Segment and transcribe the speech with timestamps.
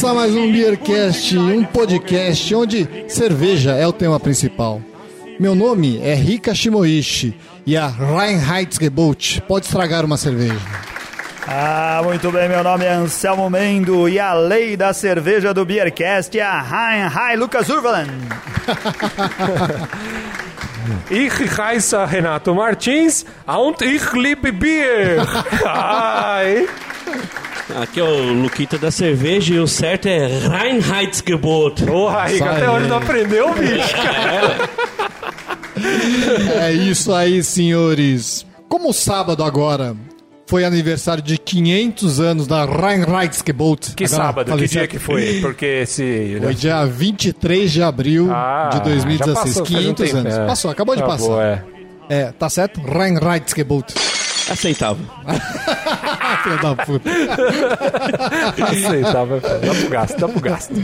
[0.00, 4.80] Começa mais um Beercast, um podcast onde cerveja é o tema principal.
[5.38, 10.56] Meu nome é Rika Shimoishi e a Reinheitsgebot pode estragar uma cerveja.
[11.46, 16.38] Ah, muito bem, meu nome é Anselmo Mendo e a lei da cerveja do Beercast
[16.38, 18.06] é a Hein Hi Lucas Urvalan.
[21.10, 25.26] Ich heiße Renato Martins und ich liebe Bier.
[25.64, 26.66] Ai.
[27.76, 31.84] Aqui é o Luquita da cerveja e o certo é Reinheitsgebot.
[31.84, 33.94] Porra, Sai, até hoje não aprendeu, bicho.
[36.60, 38.46] É isso aí, senhores.
[38.68, 39.96] Como sábado agora
[40.46, 43.94] foi aniversário de 500 anos da Reinheitsgebot.
[43.94, 45.38] Que Agora, sábado, falei que dia que foi?
[45.40, 46.38] Porque esse...
[46.42, 49.18] Foi dia 23 de abril Ah, de 2016.
[49.18, 50.34] já passou, faz um 500 tempo, anos.
[50.38, 50.46] é.
[50.46, 51.42] Passou, acabou de Acabou, passar.
[51.44, 51.62] é.
[52.22, 52.80] É, tá certo?
[52.80, 53.94] Reinheitsgebot.
[54.50, 55.06] Aceitável.
[56.42, 57.10] Filha da puta.
[58.64, 59.40] Aceitável.
[59.40, 60.74] Dá pro gasto, dá pro gasto.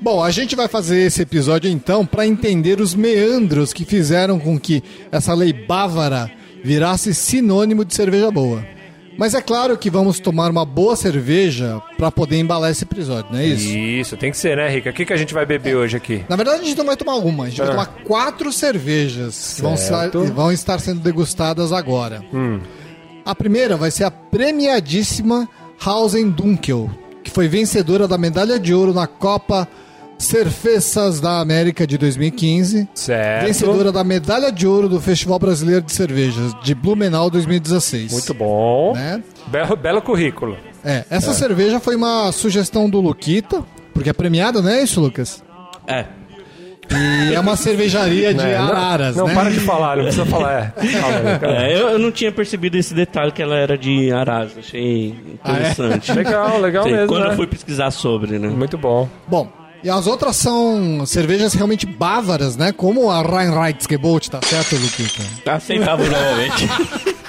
[0.00, 4.58] Bom, a gente vai fazer esse episódio então para entender os meandros que fizeram com
[4.58, 6.30] que essa lei bávara
[6.64, 8.64] virasse sinônimo de cerveja boa.
[9.16, 13.38] Mas é claro que vamos tomar uma boa cerveja para poder embalar esse episódio, não
[13.38, 13.68] é isso?
[13.68, 14.88] Isso, tem que ser, né, Rica?
[14.88, 16.24] O que, que a gente vai beber hoje aqui?
[16.30, 17.70] Na verdade, a gente não vai tomar uma, a gente vai Ah.
[17.72, 19.74] tomar quatro cervejas que vão
[20.34, 22.24] vão estar sendo degustadas agora.
[22.32, 22.60] Hum.
[23.24, 25.48] A primeira vai ser a premiadíssima
[25.84, 26.90] Hausen Dunkel,
[27.22, 29.68] que foi vencedora da medalha de ouro na Copa
[30.18, 32.88] Cerveças da América de 2015.
[32.94, 33.46] Certo.
[33.46, 38.12] Vencedora da medalha de ouro do Festival Brasileiro de Cervejas de Blumenau 2016.
[38.12, 38.92] Muito bom.
[38.94, 39.22] Né?
[39.48, 40.56] Belo, belo currículo.
[40.84, 45.42] É, essa cerveja foi uma sugestão do Luquita, porque é premiada, não é isso, Lucas?
[45.86, 46.06] É.
[46.94, 49.34] E é uma cervejaria de É, não- araras, não, né?
[49.34, 50.74] para de falar, não precisa falar.
[50.76, 50.86] É.
[50.92, 51.56] Calma.
[51.58, 54.60] É, eu, eu não tinha percebido esse detalhe que ela era de Arasa.
[54.60, 56.12] Achei interessante.
[56.12, 57.30] Legal, legal Sei, mesmo, Quando né?
[57.32, 58.48] eu fui pesquisar sobre, né?
[58.48, 59.08] Muito bom.
[59.26, 59.48] Bom,
[59.82, 62.70] e as outras são cervejas realmente bávaras, né?
[62.72, 65.22] Como a Reinheitsgebot, tá certo, Luquita?
[65.52, 66.68] Aceitável novamente.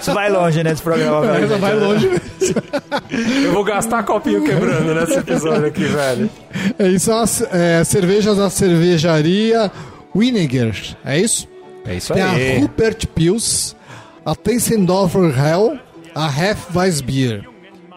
[0.00, 1.58] Isso vai longe nesse programa, velho.
[1.58, 2.08] Vai longe.
[3.44, 6.30] Eu vou gastar copinho quebrando nesse episódio aqui, velho.
[6.78, 9.70] É isso, são as é, cervejas da cervejaria
[10.14, 10.74] Winiger,
[11.04, 11.48] é isso?
[11.86, 12.58] É isso Tem a aí.
[12.60, 13.74] Rupert Pils,
[14.24, 15.78] a Tensendorfer Hell,
[16.14, 17.44] a Hefweissbier,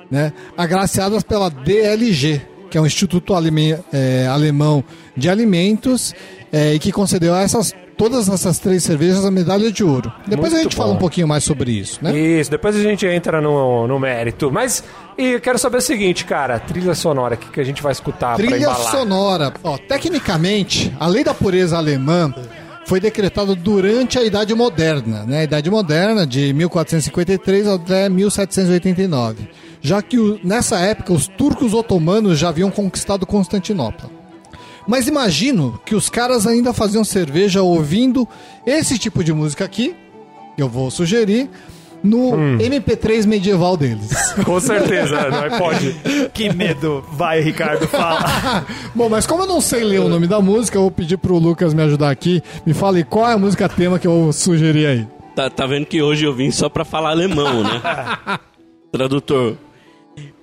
[0.09, 0.31] né?
[0.57, 4.83] Agraciadas pela DLG, que é um Instituto Alime- é, Alemão
[5.17, 6.13] de Alimentos,
[6.51, 10.11] é, e que concedeu a essas, todas essas três cervejas a medalha de ouro.
[10.27, 10.95] Depois a Muito gente fala bom.
[10.95, 12.17] um pouquinho mais sobre isso, né?
[12.17, 14.51] Isso, depois a gente entra no, no mérito.
[14.51, 14.83] Mas,
[15.17, 17.91] e eu quero saber o seguinte, cara, trilha sonora, o que, que a gente vai
[17.91, 19.53] escutar Trilha sonora.
[19.63, 22.33] Ó, tecnicamente, a lei da pureza alemã
[22.85, 25.39] foi decretada durante a Idade Moderna, né?
[25.39, 29.47] A Idade Moderna, de 1453 até 1789.
[29.81, 34.09] Já que o- nessa época os turcos otomanos já haviam conquistado Constantinopla.
[34.87, 38.27] Mas imagino que os caras ainda faziam cerveja ouvindo
[38.65, 39.95] esse tipo de música aqui,
[40.55, 41.49] que eu vou sugerir,
[42.03, 42.57] no Hum.
[42.57, 44.11] MP3 medieval deles.
[44.43, 45.57] Com certeza, não é?
[45.57, 45.95] Pode.
[46.33, 47.03] Que medo.
[47.13, 48.65] Vai, Ricardo, fala.
[48.93, 51.37] Bom, mas como eu não sei ler o nome da música, eu vou pedir pro
[51.37, 52.41] Lucas me ajudar aqui.
[52.65, 55.07] Me fale qual é a música tema que eu vou sugerir aí.
[55.33, 57.81] Tá, tá vendo que hoje eu vim só pra falar alemão, né?
[58.91, 59.55] Tradutor.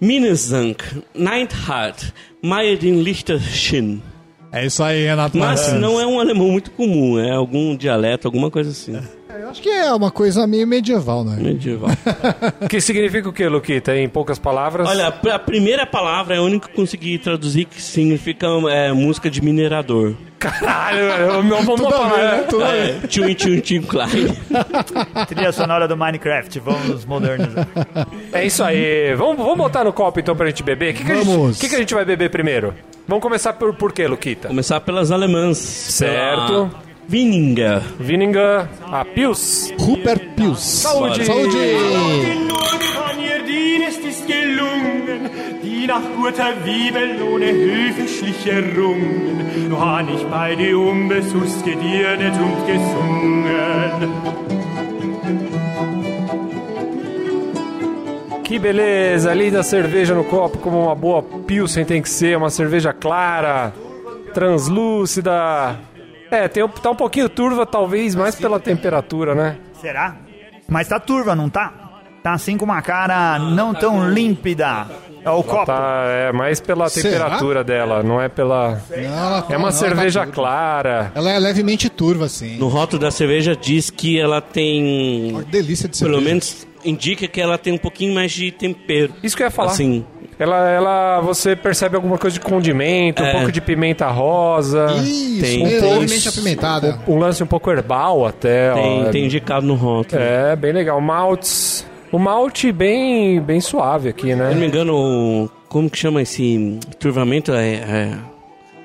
[0.00, 0.82] Minnesank,
[1.14, 2.10] Neidhart,
[2.42, 4.02] Meirin Lichterschen.
[4.52, 5.80] É isso aí, Renato Mas Martins.
[5.80, 8.98] não é um alemão muito comum, é algum dialeto, alguma coisa assim.
[9.32, 11.36] Eu acho que é uma coisa meio medieval, né?
[11.40, 11.88] Medieval.
[12.68, 13.96] Que significa o que, Luquita?
[13.96, 14.88] Em poucas palavras?
[14.88, 18.46] Olha, a pr- a primeira palavra é a única que eu consegui traduzir que significa
[18.70, 20.14] é, música de minerador.
[20.38, 21.80] Caralho, eu, eu, vamos.
[22.68, 24.36] É, tchum tchum tchum Klein.
[25.28, 26.58] Trilha sonora do Minecraft.
[26.60, 27.68] Vamos modernizar.
[28.32, 29.14] É isso aí.
[29.14, 30.92] Vamos, vamos botar no copo então pra gente beber?
[30.92, 31.58] O que, que, a gente, Vamos.
[31.58, 32.74] que, que a gente vai beber primeiro?
[33.10, 34.47] Vamos começar por, por quê, Luquita?
[34.47, 35.59] Começar pelas alemãs.
[35.59, 36.47] Certo.
[36.47, 36.71] Pela
[37.09, 37.83] Vininger.
[37.98, 39.74] Vininga, a Pils.
[39.80, 40.60] Rupert Pils.
[40.60, 41.24] Saúde!
[41.24, 41.59] Saúde!
[45.60, 49.68] Die nach guter Wiebel ohne höflich errungen.
[49.68, 54.49] Nur han ich beide unbesust gedirnet und gesungen.
[58.50, 62.92] Que beleza, linda cerveja no copo, como uma boa Pilsen tem que ser, uma cerveja
[62.92, 63.72] clara,
[64.34, 65.78] translúcida.
[66.28, 69.56] É, tem, um- tá um pouquinho turva, talvez, mais pela temperatura, né?
[69.80, 70.16] Será?
[70.68, 71.72] Mas tá turva, não tá?
[72.24, 74.88] Tá assim com uma cara não tão límpida.
[75.24, 75.66] É o copo.
[75.66, 77.08] Tá, é mais pela Será?
[77.08, 78.82] temperatura dela, não é pela.
[78.91, 78.96] Não,
[79.28, 81.12] ela tá- É uma não, cerveja ela tá clara.
[81.14, 82.56] Ela é levemente turva, assim.
[82.58, 86.28] No rótulo da cerveja diz que ela tem Uma delícia de pelo cerveja.
[86.28, 89.12] menos indica que ela tem um pouquinho mais de tempero.
[89.22, 89.72] Isso que eu ia falar.
[89.72, 90.04] Assim,
[90.38, 93.32] Ela, ela, você percebe alguma coisa de condimento, um É.
[93.32, 96.98] pouco de pimenta rosa, Isso, Tem- levemente apimentada.
[97.06, 98.72] um lance um pouco herbal até.
[98.72, 99.10] tem, ó.
[99.10, 100.21] tem indicado no rótulo.
[100.22, 100.98] É, bem legal.
[101.00, 101.86] Maltes.
[102.10, 104.66] O malte bem, bem suave aqui, Se eu não me né?
[104.66, 107.53] engano, como que chama esse turvamento?
[107.53, 108.15] É, é,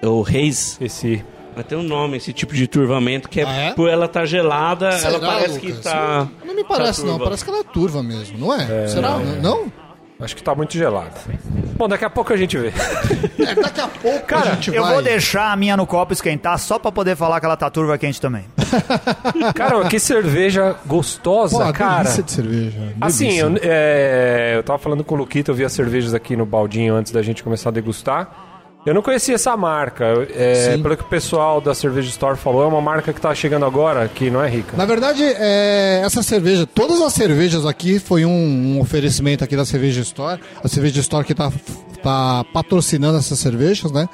[0.02, 0.78] é o Reis.
[0.82, 1.24] Esse.
[1.56, 3.74] Vai ter um nome, esse tipo de turvamento, que é, Ah, é?
[3.74, 5.84] por ela estar gelada, ela Será, parece que Lucas?
[5.84, 6.28] tá.
[6.46, 7.18] Não me parece, tá não.
[7.20, 8.88] Parece que ela é turva mesmo, não é?
[8.88, 9.18] Será?
[9.20, 9.72] Não?
[10.18, 11.12] Acho que tá muito gelado.
[11.76, 12.72] Bom, daqui a pouco a gente vê.
[13.46, 14.94] É, daqui a pouco Cara, a gente eu vai...
[14.94, 17.96] vou deixar a minha no copo esquentar só pra poder falar que ela tá turva
[17.98, 18.44] quente também.
[19.54, 22.04] Cara, que cerveja gostosa, Pô, cara.
[22.04, 22.94] delícia de cerveja.
[23.00, 23.44] Assim, delícia.
[23.46, 26.96] eu, é, eu tava falando com o Luquita, eu vi as cervejas aqui no baldinho
[26.96, 28.30] antes da gente começar a degustar.
[28.86, 30.06] Eu não conhecia essa marca.
[30.36, 33.66] É, pelo que o pessoal da Cerveja Store falou, é uma marca que tá chegando
[33.66, 34.78] agora, que não é rica.
[34.78, 38.30] Na verdade, é, essa cerveja, todas as cervejas aqui foi um,
[38.76, 40.40] um oferecimento aqui da Cerveja Store.
[40.64, 41.52] A Cerveja Store que tá,
[42.04, 44.08] tá patrocinando essas cervejas, né?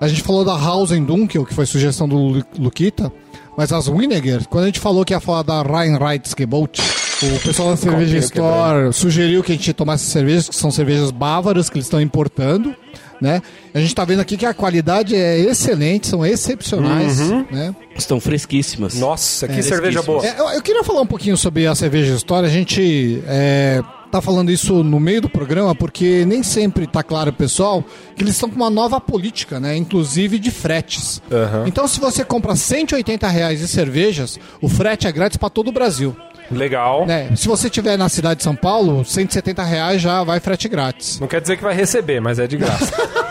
[0.00, 3.12] A gente falou da Hausen Dunkel, que foi sugestão do Lu- Luquita.
[3.56, 6.82] Mas as Winneger, quando a gente falou que ia falar da Rheinreitsgebot,
[7.22, 11.10] o pessoal da Cerveja Copinho Store sugeriu que a gente tomasse cervejas, que são cervejas
[11.10, 12.74] bávaras que eles estão importando.
[13.20, 13.40] Né?
[13.72, 17.18] A gente tá vendo aqui que a qualidade é excelente, são excepcionais.
[17.50, 17.74] Né?
[17.96, 18.94] Estão fresquíssimas.
[18.94, 20.24] Nossa, que É, cerveja boa.
[20.26, 22.46] É, eu, eu queria falar um pouquinho sobre a cerveja história.
[22.46, 27.32] A gente é, tá falando isso no meio do programa porque nem sempre tá claro,
[27.32, 27.82] pessoal,
[28.14, 29.76] que eles estão com uma nova política, né?
[29.76, 31.22] Inclusive de fretes.
[31.30, 31.64] Aham.
[31.66, 35.72] Então, se você compra 180 reais de cervejas, o frete é grátis para todo o
[35.72, 36.14] Brasil.
[36.50, 37.06] Legal.
[37.06, 37.30] Né?
[37.36, 41.18] Se você estiver na cidade de São Paulo, 170 reais já vai frete grátis.
[41.20, 42.92] Não quer dizer que vai receber, mas é de graça.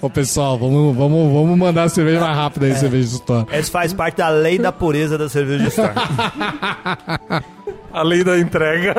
[0.00, 3.46] Ô pessoal, vamos, vamos, vamos mandar a cerveja mais rápida aí, cerveja história.
[3.50, 5.94] Essa faz parte da lei da pureza da cerveja Star.
[7.92, 8.94] a lei da entrega.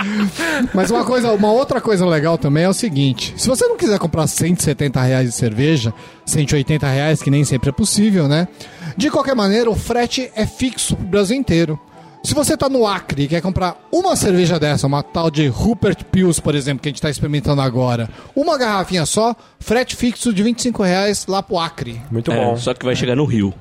[0.74, 3.98] Mas uma coisa, uma outra coisa legal também é o seguinte: se você não quiser
[3.98, 5.94] comprar 170 reais de cerveja,
[6.24, 8.48] 180 reais, que nem sempre é possível, né?
[8.96, 11.78] De qualquer maneira, o frete é fixo pro Brasil inteiro.
[12.24, 16.04] Se você tá no Acre e quer comprar uma cerveja dessa, uma tal de Rupert
[16.06, 20.42] Pils, por exemplo, que a gente tá experimentando agora, uma garrafinha só, frete fixo de
[20.42, 22.00] 25 reais lá pro Acre.
[22.10, 22.56] Muito É, bom.
[22.56, 23.54] só que vai chegar no Rio.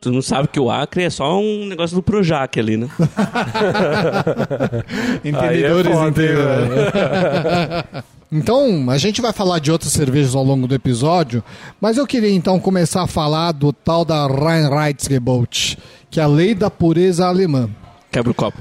[0.00, 2.88] Tu não sabe que o Acre é só um negócio do Projac ali, né?
[5.22, 8.02] Entendedores é foda, hein, entendem.
[8.32, 11.42] Então, a gente vai falar de outras cervejas ao longo do episódio,
[11.80, 15.76] mas eu queria então começar a falar do tal da Reinheitsgebot,
[16.08, 17.68] que é a lei da pureza alemã.
[18.10, 18.58] Quebra o copo.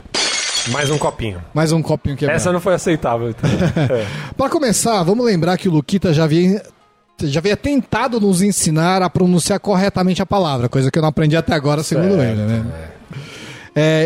[0.71, 1.41] Mais um copinho.
[1.53, 2.35] Mais um copinho quebrado.
[2.35, 3.29] Essa não foi aceitável.
[3.29, 3.49] então.
[4.35, 6.63] Para começar, vamos lembrar que o Luquita já havia,
[7.23, 11.37] já havia tentado nos ensinar a pronunciar corretamente a palavra, coisa que eu não aprendi
[11.37, 12.65] até agora, segundo Certo, ele, né?
[12.73, 13.17] É,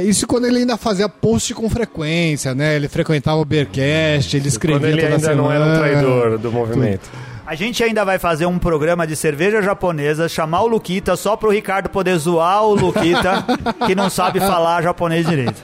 [0.04, 2.76] isso quando ele ainda fazia post com frequência, né?
[2.76, 5.42] Ele frequentava o Beercast, ele escrevia Quando ele toda ainda semana.
[5.42, 7.10] não era um traidor do movimento.
[7.46, 11.52] A gente ainda vai fazer um programa de cerveja japonesa, chamar o Luquita só pro
[11.52, 13.46] Ricardo poder zoar o Luquita,
[13.86, 15.62] que não sabe falar japonês direito.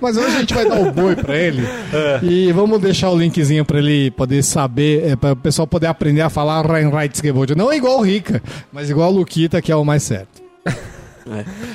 [0.00, 1.62] Mas hoje a gente vai dar o boi pra ele
[2.22, 6.22] e vamos deixar o linkzinho pra ele poder saber, é, para o pessoal poder aprender
[6.22, 7.54] a falar Reinheitsgebot.
[7.54, 10.42] Não igual o Rica, mas igual o Luquita, que é o mais certo.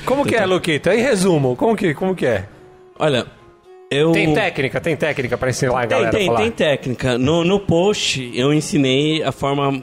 [0.05, 0.93] Como que é, Luquita?
[0.95, 2.45] Em resumo, como que, como que é?
[2.97, 3.25] Olha,
[3.89, 4.11] eu.
[4.11, 6.39] Tem técnica, tem técnica pra ensinar a Tem, galera a tem, falar.
[6.41, 7.17] tem técnica.
[7.17, 9.81] No, no post eu ensinei a forma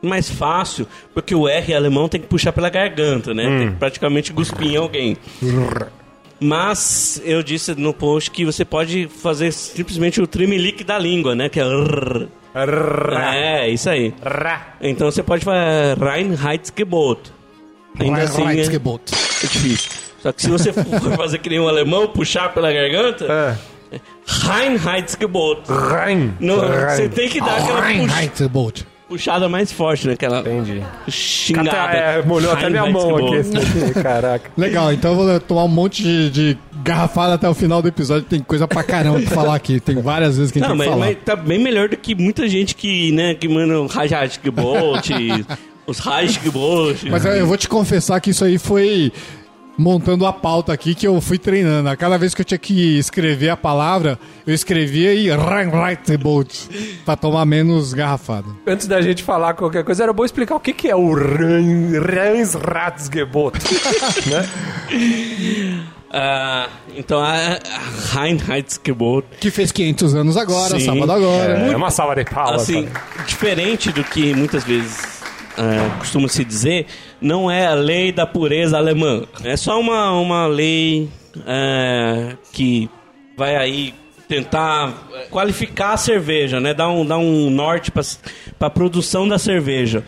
[0.00, 3.48] mais fácil, porque o R alemão tem que puxar pela garganta, né?
[3.48, 3.58] Hum.
[3.58, 5.16] Tem que praticamente cuspir em alguém.
[6.40, 11.48] Mas eu disse no post que você pode fazer simplesmente o tremelique da língua, né?
[11.48, 11.64] Que é.
[13.34, 14.14] É, isso aí.
[14.80, 17.32] Então você pode falar Reinheitsgebot.
[17.98, 18.68] Ainda assim é, é
[19.46, 19.90] difícil.
[20.22, 20.84] Só que se você for
[21.16, 23.24] fazer que nem um alemão, puxar pela garganta,
[23.92, 23.98] É.
[24.26, 25.62] Reinheitsgebot.
[25.68, 26.32] Rein.
[26.40, 26.96] Não, Rein.
[26.96, 28.86] você tem que dar aquela pux- Reinheitsgebot.
[29.08, 30.12] puxada mais forte, né?
[30.14, 30.82] Aquela Entendi.
[31.08, 31.70] xingada.
[31.70, 33.34] Até, é, molhou até minha mão aqui.
[33.36, 33.86] esse Reinheitsgebot.
[33.88, 34.50] daqui, Caraca.
[34.56, 38.24] Legal, então eu vou tomar um monte de, de garrafada até o final do episódio.
[38.24, 39.80] Tem coisa pra caramba pra falar aqui.
[39.80, 41.06] Tem várias vezes que a gente Não, tem mas, que falar.
[41.06, 45.46] mas tá bem melhor do que muita gente que, né, que manda o Reinheitsgebot,
[45.88, 47.08] os Reinheitsgebot.
[47.10, 49.10] Mas eu, eu vou te confessar que isso aí foi
[49.76, 51.88] montando a pauta aqui que eu fui treinando.
[51.88, 57.16] A cada vez que eu tinha que escrever a palavra, eu escrevia e Reinheitsgebot pra
[57.16, 58.46] tomar menos garrafada.
[58.66, 61.92] Antes da gente falar qualquer coisa, era bom explicar o que, que é o Rein-
[62.00, 63.56] Reinsratsgebot.
[64.28, 64.48] né?
[66.10, 70.86] Ah, então a, a Reinheitsgebot Que fez 500 anos agora, Sim.
[70.86, 71.52] sábado agora.
[71.70, 72.62] É uma salva de palmas.
[72.62, 73.24] assim, cara.
[73.26, 75.17] diferente do que muitas vezes
[75.58, 76.86] é, costuma se dizer,
[77.20, 79.24] não é a lei da pureza alemã.
[79.44, 81.08] É só uma, uma lei
[81.46, 82.88] é, que
[83.36, 83.94] vai aí
[84.28, 86.72] tentar qualificar a cerveja, né?
[86.74, 88.04] Dar um, dar um norte para
[88.60, 90.04] a produção da cerveja.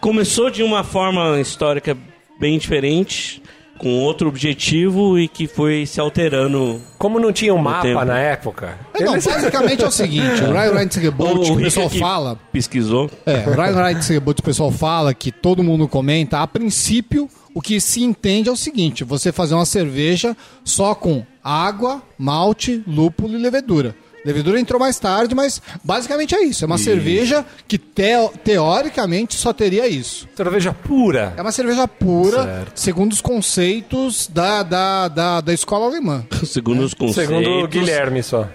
[0.00, 1.96] Começou de uma forma histórica
[2.40, 3.39] bem diferente,
[3.80, 6.80] com outro objetivo e que foi se alterando.
[6.98, 8.04] Como não tinha um mapa tempo.
[8.04, 8.78] na época.
[8.92, 12.38] É, não, basicamente é o seguinte, o Ryan Reitzegebot, que o Rick pessoal fala...
[12.52, 13.10] Pesquisou.
[13.24, 17.80] É, o Ryan Reitzegebot, o pessoal fala, que todo mundo comenta, a princípio, o que
[17.80, 23.38] se entende é o seguinte, você fazer uma cerveja só com água, malte, lúpulo e
[23.38, 23.94] levedura.
[24.24, 26.64] Levedura entrou mais tarde, mas basicamente é isso.
[26.64, 30.28] É uma cerveja que teo- teoricamente só teria isso.
[30.36, 31.32] Cerveja pura.
[31.36, 32.72] É uma cerveja pura, Certo.
[32.80, 36.24] segundo os conceitos da, da, da, da escola alemã.
[36.44, 38.46] Segundo os conceitos Segundo o Guilherme só.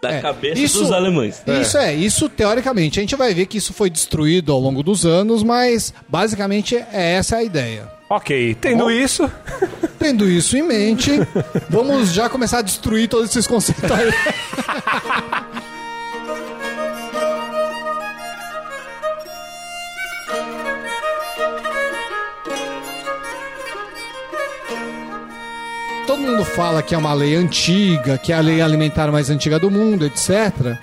[0.00, 1.42] da É, cabeça isso- dos alemães.
[1.60, 2.98] Isso é, isso teoricamente.
[2.98, 7.12] A gente vai ver que isso foi destruído ao longo dos anos, mas basicamente é
[7.14, 7.88] essa a ideia.
[8.14, 8.90] Ok, tendo Bom.
[8.90, 9.30] isso,
[9.98, 11.12] Tendo isso em mente,
[11.70, 14.12] vamos já começar a destruir todos esses conceitos aí.
[26.06, 29.58] Todo mundo fala que é uma lei antiga, que é a lei alimentar mais antiga
[29.58, 30.76] do mundo, etc.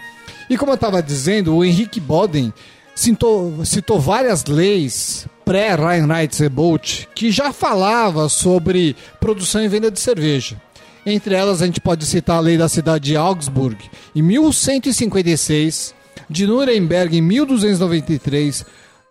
[0.50, 2.52] E como eu estava dizendo, o Henrique Boden
[2.96, 10.56] citou, citou várias leis pré-Reinheitsgebot que já falava sobre produção e venda de cerveja.
[11.06, 13.78] Entre elas, a gente pode citar a lei da cidade de Augsburg,
[14.16, 15.96] em 1156,
[16.30, 18.64] de Nuremberg, em 1293,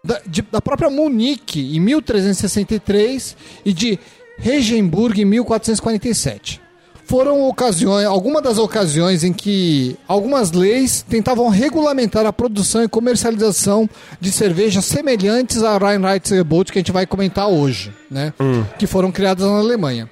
[0.04, 3.98] da, de- da própria Munique, em 1363, e de
[4.38, 6.60] Regenburg, em 1447
[7.08, 13.88] foram ocasiões, algumas das ocasiões em que algumas leis tentavam regulamentar a produção e comercialização
[14.20, 18.34] de cervejas semelhantes à Reinheitsgebot que a gente vai comentar hoje, né?
[18.78, 20.08] Que foram criadas na Alemanha.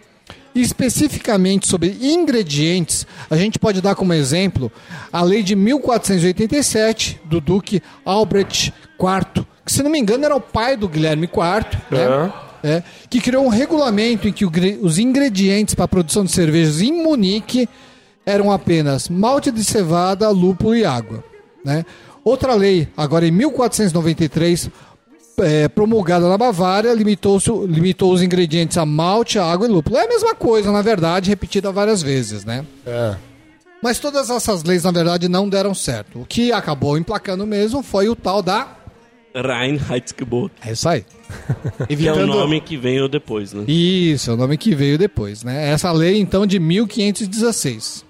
[0.55, 4.73] E especificamente sobre ingredientes, a gente pode dar como exemplo
[5.13, 10.41] a lei de 1487 do Duque Albrecht IV, que se não me engano era o
[10.41, 12.07] pai do Guilherme IV, né?
[12.07, 12.46] Aham.
[12.63, 16.81] É, que criou um regulamento em que o os ingredientes para a produção de cervejas
[16.81, 17.69] em Munique
[18.25, 21.23] eram apenas malte de cevada, lúpulo e água.
[21.65, 21.85] Né?
[22.25, 24.69] Outra lei, agora em 1493,
[25.39, 29.97] é, promulgada na Bavária, limitou, limitou os ingredientes a malte, água e lúpulo.
[29.97, 32.45] É a mesma coisa, na verdade, repetida várias vezes.
[32.45, 32.67] Né?
[33.83, 36.23] Mas todas essas leis, na verdade, não deram certo.
[36.23, 38.77] O que acabou emplacando mesmo foi o tal da.
[39.43, 40.53] Reinheitsgebot.
[40.65, 41.05] É isso aí.
[41.89, 43.65] Que é o nome que veio depois, né?
[43.67, 45.71] Isso, é o nome que veio depois, né?
[45.71, 48.05] Essa lei, então, de 1516.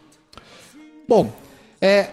[1.08, 1.32] Bom,
[1.80, 2.10] é,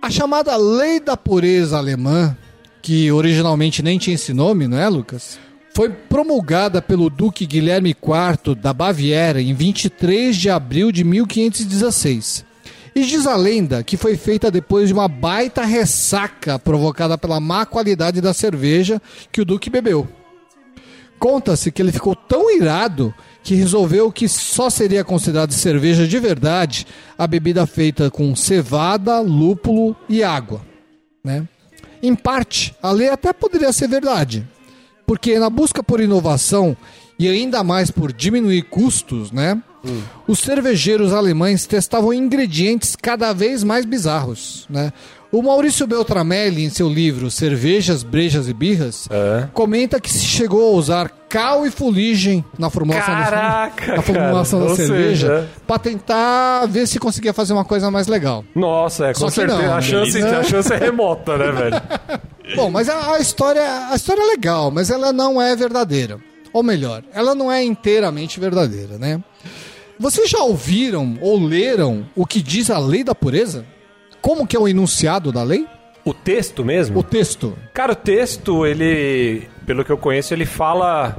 [0.00, 2.36] a chamada Lei da Pureza Alemã,
[2.82, 5.38] que originalmente nem tinha esse nome, não é, Lucas?
[5.74, 12.44] Foi promulgada pelo Duque Guilherme IV da Baviera em 23 de abril de 1516.
[12.94, 17.66] E diz a lenda que foi feita depois de uma baita ressaca provocada pela má
[17.66, 20.08] qualidade da cerveja que o Duque bebeu.
[21.18, 26.86] Conta-se que ele ficou tão irado que resolveu que só seria considerado cerveja de verdade
[27.16, 30.62] a bebida feita com cevada, lúpulo e água.
[31.24, 31.46] Né?
[32.02, 34.46] Em parte, a lei até poderia ser verdade,
[35.06, 36.76] porque na busca por inovação
[37.18, 39.60] e ainda mais por diminuir custos, né?
[40.26, 44.92] Os cervejeiros alemães testavam ingredientes cada vez mais bizarros, né?
[45.30, 49.46] O Maurício Beltramelli, em seu livro Cervejas, Brejas e Birras, É.
[49.52, 54.60] comenta que se chegou a usar cal e fuligem na formulação, Caraca, da, na formulação
[54.60, 54.70] cara.
[54.70, 58.42] da cerveja seja- para tentar ver se conseguia fazer uma coisa mais legal.
[58.54, 59.60] Nossa, é, com Só certeza.
[59.62, 59.82] não, a, né?
[59.82, 61.82] chance, a chance é remota, né, velho?
[62.56, 66.18] Bom, mas a, a história, a história é legal, mas ela não é verdadeira.
[66.54, 69.22] Ou melhor, ela não é inteiramente verdadeira, né?
[69.98, 73.64] Vocês já ouviram ou leram o que diz a lei da pureza?
[74.20, 75.66] Como que é o enunciado da lei?
[76.04, 77.00] O texto mesmo?
[77.00, 77.54] O texto.
[77.74, 81.16] Cara, o texto, ele, pelo que eu conheço, ele fala,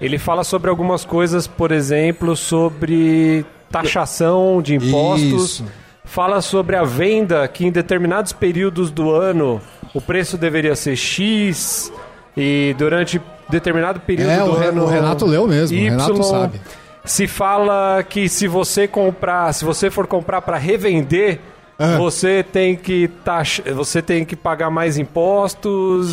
[0.00, 5.44] ele fala sobre algumas coisas, por exemplo, sobre taxação de impostos.
[5.54, 5.64] Isso.
[6.04, 9.60] Fala sobre a venda que em determinados períodos do ano
[9.94, 11.92] o preço deveria ser X
[12.36, 13.20] e durante
[13.50, 16.60] determinado período É, do o, ano o Renato leu mesmo, o Y, Renato sabe.
[17.08, 21.40] Se fala que se você comprar, se você for comprar para revender,
[21.78, 21.96] Ah.
[21.96, 26.08] você tem que taxa, você tem que pagar mais impostos,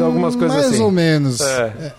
[0.00, 0.82] algumas coisas Mais assim.
[0.82, 1.40] ou menos.
[1.40, 1.72] É.
[1.80, 1.92] é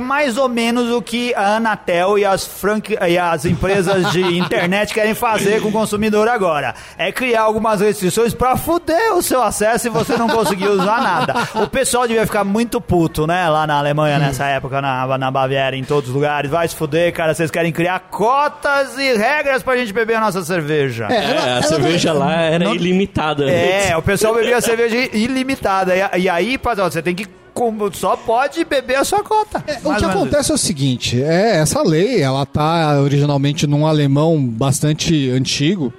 [0.00, 2.96] mais ou menos o que a Anatel e as, franqui...
[3.08, 6.74] e as empresas de internet querem fazer com o consumidor agora.
[6.98, 11.34] É criar algumas restrições pra fuder o seu acesso e você não conseguir usar nada.
[11.54, 13.48] O pessoal devia ficar muito puto, né?
[13.48, 16.50] Lá na Alemanha, nessa época, na, na Baviera, em todos os lugares.
[16.50, 17.34] Vai se fuder, cara.
[17.34, 21.06] Vocês querem criar cotas e regras pra gente beber a nossa cerveja.
[21.10, 23.50] É, É, ela- a ela cerveja não- lá era não- ilimitada.
[23.50, 25.94] É, o pessoal bebia cerveja ilimitada.
[25.96, 27.26] E, e aí, patrão, você tem que.
[27.54, 29.62] Como- Só pode beber a sua cota.
[29.66, 34.42] É, o que acontece é o seguinte, é essa lei, ela tá originalmente num alemão
[34.44, 35.92] bastante antigo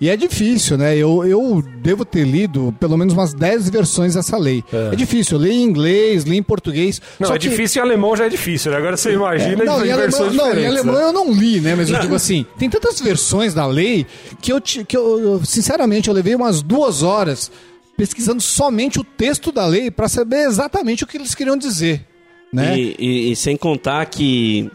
[0.00, 0.96] e é difícil, né?
[0.96, 4.64] Eu, eu devo ter lido pelo menos umas 10 versões dessa lei.
[4.72, 7.00] É, difícil, eu li em inglês, li em português.
[7.20, 8.78] Não, só é que- difícil em alemão já é difícil, né?
[8.78, 11.02] Agora você imagina não, em em alemão, versões não, em alemão né?
[11.04, 11.74] eu não li, né?
[11.76, 14.04] Mas eu digo assim, tem tantas versões da lei
[14.40, 17.48] que eu, que eu, sinceramente, eu levei umas duas horas
[17.96, 22.06] pesquisando somente o texto da lei para saber exatamente o que eles queriam dizer,
[22.52, 22.78] né?
[22.78, 24.70] E, e- e sem contar que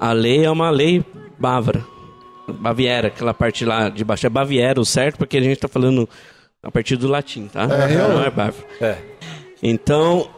[0.00, 1.04] a lei é uma lei
[1.38, 1.84] bávara.
[2.46, 4.26] Baviera, aquela parte lá de baixo.
[4.26, 6.08] É Baviera o certo, porque a gente tá falando
[6.62, 7.66] a partir do latim, tá?
[7.66, 8.64] Não é bávaro.
[8.80, 8.98] É.
[9.62, 10.28] Então,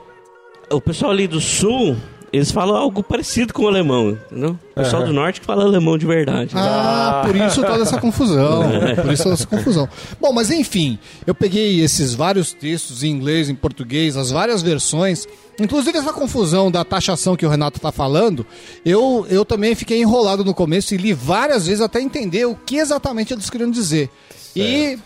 [0.71, 1.97] o pessoal ali do sul,
[2.33, 4.59] eles falam algo parecido com o alemão, entendeu?
[4.73, 6.53] O pessoal do norte que fala alemão de verdade.
[6.55, 8.65] Ah, por isso toda essa confusão.
[9.03, 9.89] Por isso toda essa confusão.
[10.21, 15.27] Bom, mas enfim, eu peguei esses vários textos em inglês, em português, as várias versões.
[15.59, 18.45] Inclusive essa confusão da taxação que o Renato está falando,
[18.85, 22.77] eu, eu também fiquei enrolado no começo e li várias vezes até entender o que
[22.77, 24.11] exatamente eles queriam dizer.
[24.55, 24.99] E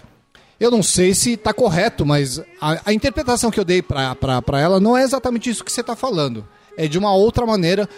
[0.59, 4.81] eu não sei se está correto, mas a, a interpretação que eu dei para ela
[4.81, 6.45] não é exatamente isso que você está falando.
[6.77, 7.89] É de uma outra maneira.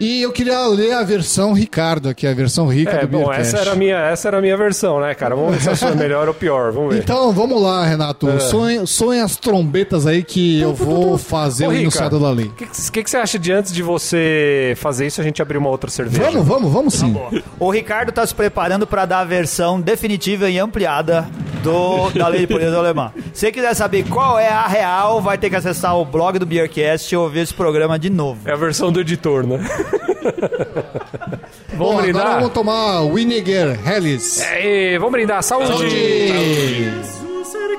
[0.00, 3.40] E eu queria ler a versão Ricardo aqui, a versão rica É, do bom, Beercast.
[3.48, 5.34] essa era, a minha, essa era a minha versão, né, cara?
[5.34, 7.02] Vamos ver se a sua é melhor ou pior, vamos ver.
[7.02, 8.40] Então, vamos lá, Renato.
[8.42, 12.46] Sonhe, sonhe as trombetas aí que eu vou fazer Ô, o enunciado da lei.
[12.46, 15.58] O que, que, que você acha de antes de você fazer isso, a gente abrir
[15.58, 16.30] uma outra cerveja?
[16.30, 17.16] Vamos, vamos, vamos sim.
[17.58, 22.40] O Ricardo está se preparando para dar a versão definitiva e ampliada do, da lei
[22.40, 23.12] de pureza alemã.
[23.32, 27.12] Se quiser saber qual é a real, vai ter que acessar o blog do Beercast
[27.12, 28.48] e ouvir esse programa de novo.
[28.48, 29.58] É a versão do editor, né?
[31.74, 32.34] Bom, vamos agora brindar?
[32.34, 34.40] vamos tomar Winiger Helles.
[34.42, 35.42] Aê, vamos brindar.
[35.42, 35.68] Saúde!
[35.68, 36.92] Saúde!
[37.44, 37.78] Sehr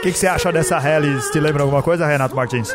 [0.00, 1.30] O que, que você acha dessa Hellis?
[1.30, 2.74] Te lembra alguma coisa, Renato Martins?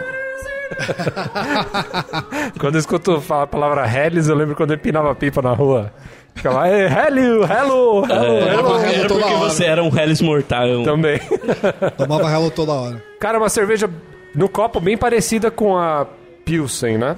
[2.59, 5.91] Quando eu escuto falar a palavra Hellis, eu lembro quando eu empinava pipa na rua.
[6.33, 8.69] Ficava, "Ê, hello, hello, hello, É, hello.
[8.69, 9.49] Hello era toda porque hora.
[9.49, 10.83] você era um Hellis mortal.
[10.83, 11.19] Também.
[11.97, 13.03] Tomava Hello toda hora.
[13.19, 13.89] Cara, uma cerveja
[14.35, 16.05] no copo bem parecida com a
[16.43, 17.15] Pilsen, né?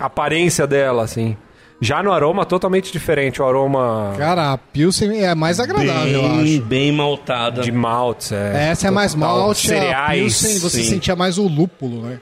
[0.00, 1.36] A aparência dela, assim.
[1.80, 3.40] Já no aroma, totalmente diferente.
[3.40, 6.62] O aroma Cara, a Pilsen é mais agradável, eu Bem, acho.
[6.62, 7.60] bem maltada.
[7.62, 8.32] de maltes.
[8.32, 10.90] É, Essa é mais malte, a Cereais, Pilsen você sim.
[10.90, 12.18] sentia mais o lúpulo, né?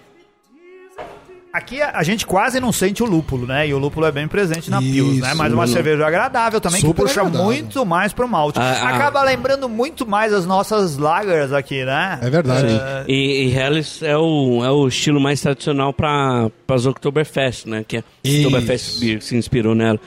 [1.56, 3.66] Aqui a, gente quase não sente o lúpulo, né?
[3.66, 5.32] E o lúpulo é bem presente na Pils, né?
[5.32, 7.46] Mas uma cerveja agradável também, que Super puxa agradável.
[7.46, 8.58] muito mais pro malte.
[8.58, 8.88] Ah, ah.
[8.90, 12.18] Acaba lembrando muito mais as nossas lagers aqui, né?
[12.20, 12.68] É verdade.
[13.08, 17.82] E, e Helles é o, é o estilo mais tradicional para as Oktoberfest, né?
[17.88, 18.02] Que é.
[18.26, 19.98] Oktoberfest Beer, que se inspirou nela.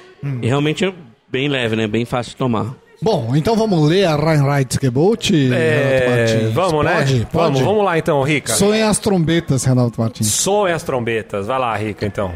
[0.43, 0.93] E realmente é
[1.31, 1.87] bem leve, né?
[1.87, 2.75] Bem fácil de tomar.
[3.01, 6.53] Bom, então vamos ler a Reinheitsgebot, Renato É, Martins.
[6.53, 6.95] vamos, né?
[6.97, 7.29] Pode, pode.
[7.33, 8.53] Vamos, vamos lá então, Rica.
[8.53, 10.27] Sonhe as trombetas, Renato Martins.
[10.27, 11.47] Soem as trombetas.
[11.47, 12.33] Vai lá, Rica, então.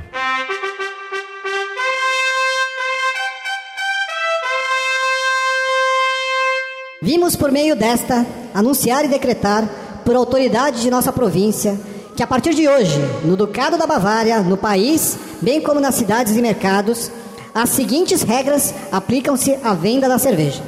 [7.01, 9.67] Vimos por meio desta anunciar e decretar,
[10.05, 11.79] por autoridade de nossa província,
[12.15, 16.35] que a partir de hoje, no Ducado da Bavária, no país, bem como nas cidades
[16.35, 17.11] e mercados,
[17.53, 20.61] as seguintes regras aplicam-se à venda da cerveja.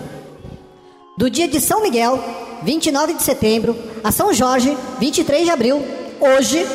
[1.18, 2.20] Do dia de São Miguel,
[2.64, 5.82] 29 de setembro, a São Jorge, 23 de abril,
[6.20, 6.66] hoje,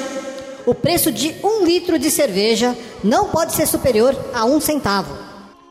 [0.66, 5.14] o preço de um litro de cerveja não pode ser superior a um centavo.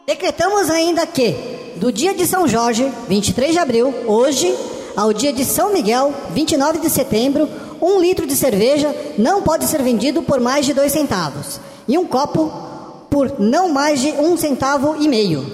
[0.07, 1.35] Decretamos ainda que,
[1.75, 4.55] do dia de São Jorge, 23 de abril, hoje,
[4.95, 7.49] ao dia de São Miguel, 29 de setembro,
[7.81, 12.05] um litro de cerveja não pode ser vendido por mais de dois centavos e um
[12.05, 12.68] copo
[13.09, 15.45] por não mais de um centavo e meio.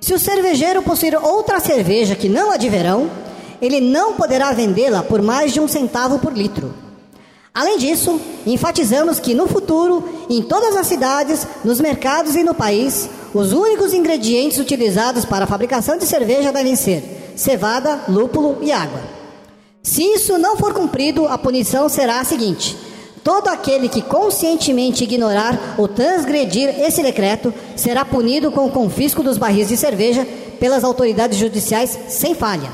[0.00, 3.10] Se o cervejeiro possuir outra cerveja que não a de verão,
[3.60, 6.74] ele não poderá vendê-la por mais de um centavo por litro.
[7.54, 13.08] Além disso, enfatizamos que no futuro, em todas as cidades, nos mercados e no país,
[13.34, 19.00] os únicos ingredientes utilizados para a fabricação de cerveja devem ser cevada, lúpulo e água.
[19.82, 22.76] Se isso não for cumprido, a punição será a seguinte:
[23.22, 29.38] todo aquele que conscientemente ignorar ou transgredir esse decreto será punido com o confisco dos
[29.38, 30.26] barris de cerveja
[30.58, 32.70] pelas autoridades judiciais sem falha.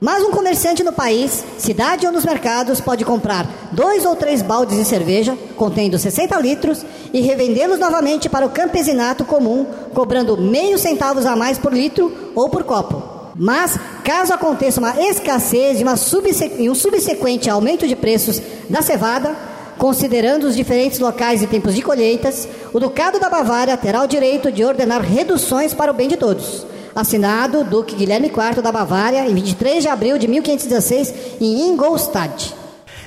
[0.00, 4.76] Mas um comerciante no país, cidade ou nos mercados, pode comprar dois ou três baldes
[4.76, 11.26] de cerveja, contendo 60 litros, e revendê-los novamente para o campesinato comum, cobrando meio centavos
[11.26, 13.02] a mais por litro ou por copo.
[13.34, 18.82] Mas, caso aconteça uma escassez e uma subse- e um subsequente aumento de preços da
[18.82, 19.34] cevada,
[19.78, 24.50] considerando os diferentes locais e tempos de colheitas, o Ducado da Bavária terá o direito
[24.50, 26.66] de ordenar reduções para o bem de todos.
[26.94, 32.54] Assinado Duque Guilherme IV da Bavária, em 23 de abril de 1516, em Ingolstadt.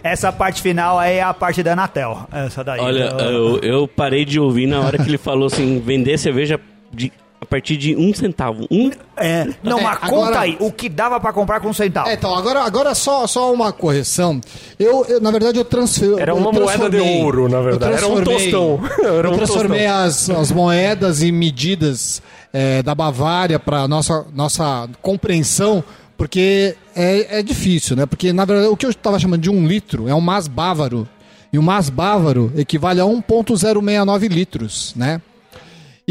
[0.01, 2.25] Essa parte final aí é a parte da Anatel.
[2.31, 2.79] Essa daí.
[2.79, 6.59] Olha, eu, eu parei de ouvir na hora que ele falou assim, vender cerveja
[6.91, 8.67] de, a partir de um centavo.
[8.69, 11.73] Um, É, não, É, mas agora- conta aí, o que dava pra comprar com um
[11.73, 12.07] centavo.
[12.07, 14.39] É, então, agora, agora só, só uma correção.
[14.79, 16.19] Eu, eu, na verdade, eu transferi.
[16.19, 17.93] Era eu uma moeda de ouro, na verdade.
[17.93, 18.79] eu Era um tostão.
[19.03, 22.21] Era eu um transformei as, as moedas e medidas
[22.53, 25.83] é, da Bavária para nossa, nossa compreensão,
[26.15, 28.05] porque é, é difícil, né?
[28.05, 31.07] Porque, na verdade, o que eu estava chamando de um litro é um mas bávaro.
[31.51, 35.21] E o mas bávaro equivale a 1,069 litros, né?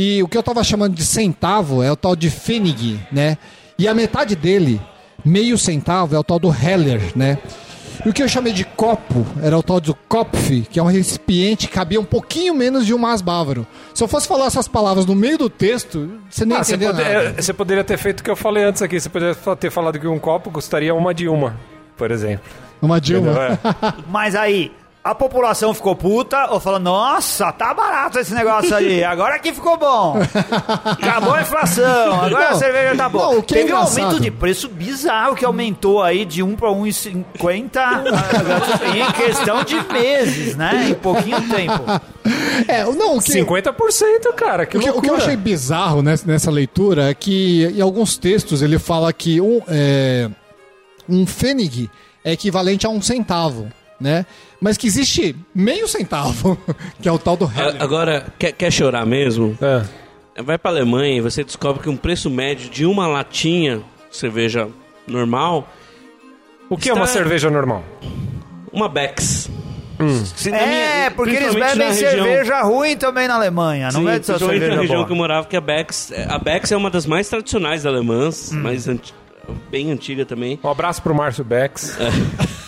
[0.02, 3.36] E o que eu tava chamando de centavo é o tal de Pfennig, né?
[3.78, 4.80] E a metade dele,
[5.22, 7.36] meio centavo, é o tal do Heller, né?
[8.06, 10.86] E o que eu chamei de copo era o tal do Kopf, que é um
[10.86, 13.66] recipiente que cabia um pouquinho menos de um mas bávaro.
[13.94, 16.94] Se eu fosse falar essas palavras no meio do texto, você nem Ah, você, entendeu
[16.94, 17.24] pode- nada.
[17.38, 18.98] é, você poderia ter feito o que eu falei antes aqui.
[18.98, 21.54] Você poderia ter falado que um copo custaria uma de uma,
[21.94, 22.44] por exemplo.
[22.80, 23.32] Uma Dilma.
[23.32, 23.42] Entendeu?
[23.82, 23.94] É.
[24.08, 29.38] Mas aí, a população ficou puta ou falou, nossa, tá barato esse negócio aí, agora
[29.38, 30.16] que ficou bom.
[30.84, 33.32] Acabou a inflação, agora a Não, cerveja tá boa.
[33.32, 36.68] não, é Teve um engraçado- aumento de preço bizarro que aumentou aí de 1 para
[36.68, 37.80] 1,50
[38.94, 40.88] em questão de meses, né?
[40.90, 41.82] Em pouquinho tempo.
[42.68, 46.26] É, não, o que, 50%, cara, que O que, o que eu achei bizarro nessa,
[46.26, 50.28] nessa leitura é que em alguns textos ele fala que um, é,
[51.08, 51.90] um Pfennig
[52.22, 54.26] é equivalente a um centavo, né?
[54.60, 56.58] Mas que existe meio centavo,
[57.00, 57.82] que é o tal do Heller.
[57.82, 59.56] agora, quer, quer chorar mesmo?
[59.60, 59.82] É.
[60.42, 64.68] Vai pra Alemanha e você descobre que um preço médio de uma latinha de cerveja
[65.06, 65.68] normal,
[66.68, 67.82] O que é uma cerveja normal?
[68.72, 69.48] uma Becks.
[69.98, 74.18] Na É, minha- porque eles bebem região- cerveja ruim também na Alemanha, não Sim, é
[74.18, 75.06] de só principalmente na cerveja região boa.
[75.06, 78.60] que eu morava, que a Becks, a Becks é uma das mais tradicionais alemãs, Hum.
[78.62, 79.12] mais anti-
[79.70, 80.58] bem antiga também.
[80.64, 81.98] Um abraço pro Márcio Bex.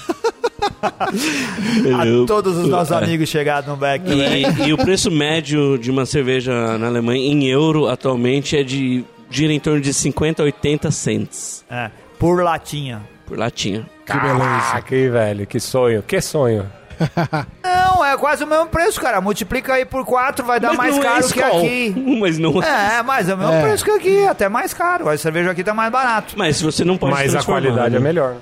[2.23, 4.05] A todos os nossos amigos chegados no back.
[4.09, 4.41] né?
[4.41, 9.05] E, e o preço médio de uma cerveja na Alemanha em euro atualmente é de
[9.31, 13.01] gira em torno de 50 a 80 cents É, por latinha.
[13.27, 13.87] por latinha.
[14.07, 14.85] Que beleza.
[14.91, 16.67] Hein, velho, que sonho, que sonho.
[17.65, 19.21] Não, é quase o mesmo preço, cara.
[19.21, 21.59] Multiplica aí por 4, vai dar Mas mais é caro que Skol.
[21.59, 21.95] aqui.
[22.21, 23.63] Mas não É, mas é o mesmo É.
[23.63, 25.09] preço que aqui, até mais caro.
[25.09, 26.35] A cerveja aqui tá mais barato.
[26.37, 27.97] Mas se você não pode Mas a qualidade né?
[27.97, 28.37] é melhor.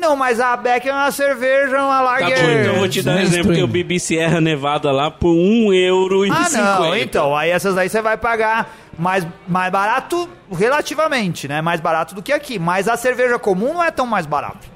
[0.00, 2.28] Não, mas a Beck é uma cerveja, uma Tá lager.
[2.38, 3.40] bom, então eu vou te dar um Mainstream.
[3.40, 6.78] exemplo que eu bebi Sierra Nevada lá por 1 euro e Ah, 50.
[6.80, 11.60] não, então, aí essas aí você vai pagar mais, mais barato relativamente, né?
[11.60, 12.58] Mais barato do que aqui.
[12.58, 14.66] Mas a cerveja comum não é tão mais barato.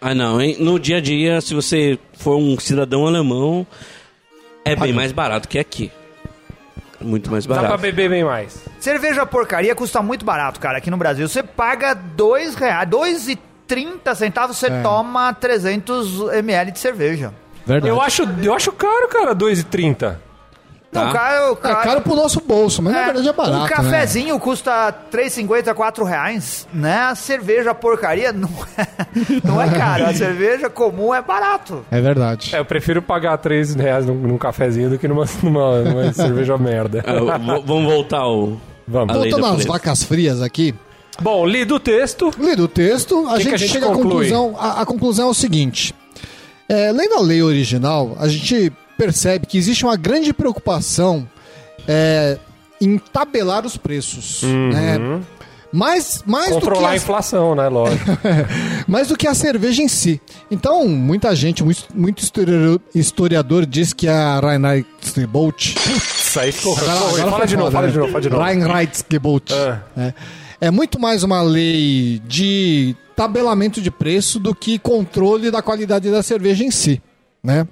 [0.00, 0.56] Ah, não, hein?
[0.60, 3.66] No dia a dia, se você for um cidadão alemão,
[4.64, 5.90] é bem mais barato que aqui.
[7.00, 7.80] Muito mais Dá pra barato.
[7.80, 8.62] beber bem mais.
[8.78, 11.26] Cerveja porcaria custa muito barato, cara, aqui no Brasil.
[11.28, 13.38] Você paga dois reais, dois e
[13.70, 14.82] trinta centavos, você É.
[14.82, 17.32] toma 300 ml de cerveja.
[17.64, 17.88] Verdade.
[17.88, 20.16] Eu acho, eu acho caro, cara, 2,30.
[20.92, 21.04] Tá.
[21.04, 23.68] Não, cara, É caro pro nosso bolso, mas na verdade é barato, Um né?
[23.68, 26.96] cafezinho custa 3,50, 4 reais, né?
[27.02, 28.86] A cerveja porcaria não é,
[29.44, 30.06] não é caro.
[30.06, 31.86] A cerveja comum é barato.
[31.92, 32.50] É verdade.
[32.52, 36.58] É, eu prefiro pagar 3 reais num, num cafezinho do que numa, numa, numa cerveja
[36.58, 37.04] merda.
[37.06, 38.56] Ah, vamos voltar ao...
[38.88, 39.14] Vamos.
[39.14, 40.74] Voltando do às vacas frias aqui,
[41.20, 42.30] Bom, lido o texto.
[42.38, 44.10] lido o texto, a, Que que gente, a gente chega à conclui?
[44.30, 44.56] conclusão.
[44.58, 45.94] A, a conclusão é o seguinte:
[46.68, 51.28] é, lendo a lei original, a gente percebe que existe uma grande preocupação
[51.86, 52.38] é,
[52.80, 54.42] em tabelar os preços.
[54.42, 55.20] Né?
[55.72, 57.68] Mais, mais, do que Controlar a a, inflação, né?
[57.68, 58.04] Lógico.
[58.88, 60.20] mais do que a cerveja em si.
[60.50, 66.76] Então, muita gente, muito, muito historiador, historiador diz que a Reinheitsgebot Isso aí ficou.
[66.76, 67.92] Agora- ficou- agora fala foi de novo, foda, fala né?
[67.92, 68.42] de novo, fala de novo.
[68.42, 69.52] Reinheitsgebot.
[69.54, 69.80] Ah.
[69.96, 70.14] É.
[70.60, 76.22] É muito mais uma lei de tabelamento de preço do que controle da qualidade da
[76.22, 77.00] cerveja em si,
[77.42, 77.66] né?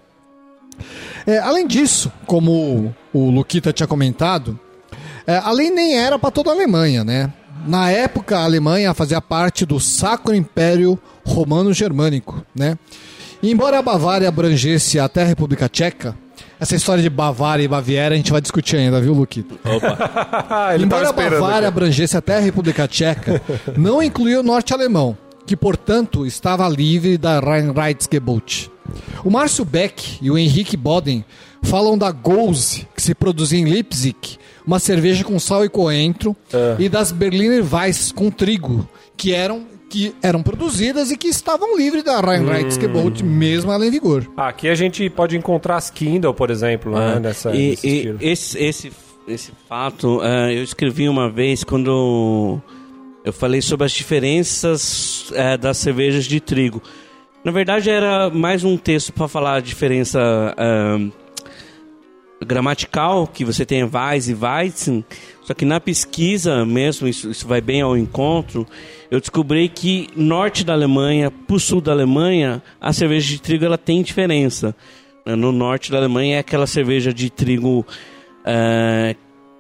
[1.27, 4.59] É, além disso, como o Luquita tinha comentado,
[5.27, 7.31] é, a lei nem era para toda a Alemanha, né?
[7.67, 12.79] Na época, a Alemanha fazia parte do Sacro Império Romano Germânico, né?
[13.43, 16.17] E embora a Bavária abrangesse até a República Tcheca,
[16.61, 19.59] Essa história de Bavária e Baviera a gente vai discutir ainda, viu, Luquito?
[20.75, 21.13] Ele Embora a.
[21.13, 21.67] Bavária aqui.
[21.67, 23.41] abrangesse até a República Tcheca,
[23.77, 25.17] não incluía o norte alemão,
[25.47, 28.71] que, portanto, estava livre da Reinheitsgebot.
[29.25, 31.25] O Márcio Beck e o Henrique Boden
[31.63, 34.17] falam da Gose, que se produzia em Leipzig,
[34.67, 36.37] uma cerveja com sal e coentro,
[36.79, 42.05] e das Berliner Weiss com trigo, que eram, que eram produzidas e que estavam livres
[42.05, 44.31] da Reinheitsgebot, mesmo ela em vigor.
[44.37, 47.15] Aqui a gente pode encontrar as Kindle, por exemplo, né?
[47.17, 48.19] Ah, Nessa, e, nesse e estilo.
[48.21, 48.93] esse, esse,
[49.27, 52.61] esse fato eh, eu escrevi uma vez quando
[53.25, 56.83] eu falei sobre as diferenças eh, das cervejas de trigo.
[57.45, 60.21] Na verdade, era mais um texto para falar a diferença
[60.57, 60.99] ah,
[62.45, 65.05] gramatical, que você tem Weiss e Weizen,
[65.43, 68.67] só que na pesquisa mesmo, isso, isso vai bem ao encontro,
[69.11, 73.79] eu descobri que norte da Alemanha, pro sul da Alemanha, a cerveja de trigo ela
[73.79, 74.75] tem diferença.
[75.25, 77.87] No norte da Alemanha é aquela cerveja de trigo
[78.45, 79.15] eh,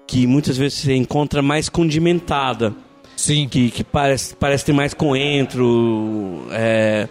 [0.06, 2.74] que muitas vezes você encontra mais condimentada
[3.18, 3.48] Sim.
[3.48, 7.08] que, que parece, parece ter mais coentro, é,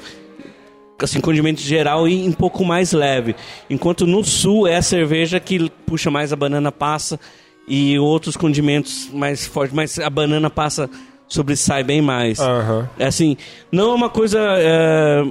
[1.00, 3.36] assim, condimento geral e um pouco mais leve.
[3.70, 7.20] Enquanto no sul é a cerveja que puxa mais a banana passa
[7.68, 10.90] e outros condimentos mais fortes, mas a banana passa
[11.28, 12.40] sobressai bem mais.
[12.40, 12.90] Aham.
[12.98, 13.38] É assim,
[13.72, 15.24] não é uma coisa é,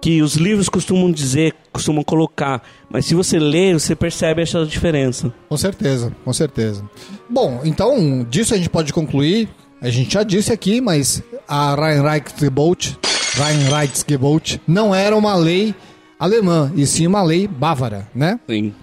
[0.00, 5.32] que os livros costumam dizer, costumam colocar, mas se você lê, você percebe essa diferença.
[5.48, 6.82] Com certeza, com certeza.
[7.28, 9.48] Bom, então, disso a gente pode concluir.
[9.80, 12.98] A gente já disse aqui, mas a Reinheitsgebot,
[13.36, 15.74] Reinheitsgebot não era uma lei
[16.18, 18.38] alemã, e sim uma lei bávara, né?
[18.48, 18.74] Sim.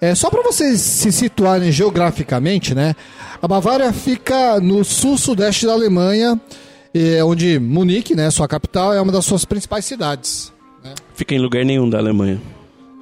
[0.00, 2.94] É, só para vocês se situarem geograficamente, né?
[3.42, 6.40] A Bavária fica no sul-sudeste da Alemanha,
[6.94, 10.52] eh, onde Munique, né, sua capital, é uma das suas principais cidades.
[11.14, 12.40] Fica em lugar nenhum da Alemanha.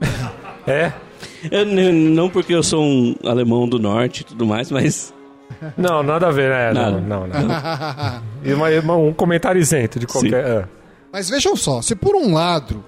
[0.68, 0.90] É?
[1.48, 5.14] Eu não porque eu sou um alemão do norte e tudo mais, mas
[5.78, 6.72] Não, nada a ver, né?
[6.72, 7.00] Nada.
[7.00, 8.22] Não, não, não.
[8.44, 10.44] E uma- uma- um comentário isento de qualquer.
[10.44, 10.64] é.
[11.16, 12.84] Mas vejam só, se por um lado,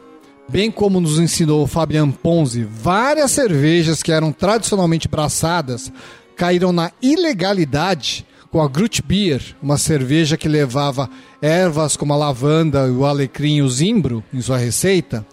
[0.50, 5.90] bem como nos ensinou Fabian Ponzi, várias cervejas que eram tradicionalmente braçadas
[6.36, 11.08] caíram na ilegalidade com a Grut Beer, uma cerveja que levava
[11.40, 15.26] ervas como a lavanda, o alecrim e o zimbro em sua receita,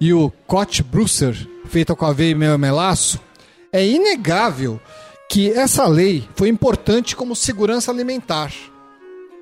[0.00, 1.36] e o Koch Brusser,
[1.66, 3.20] feita com aveia e mel- melaço,
[3.72, 4.80] é inegável
[5.28, 8.52] que essa lei foi importante como segurança alimentar.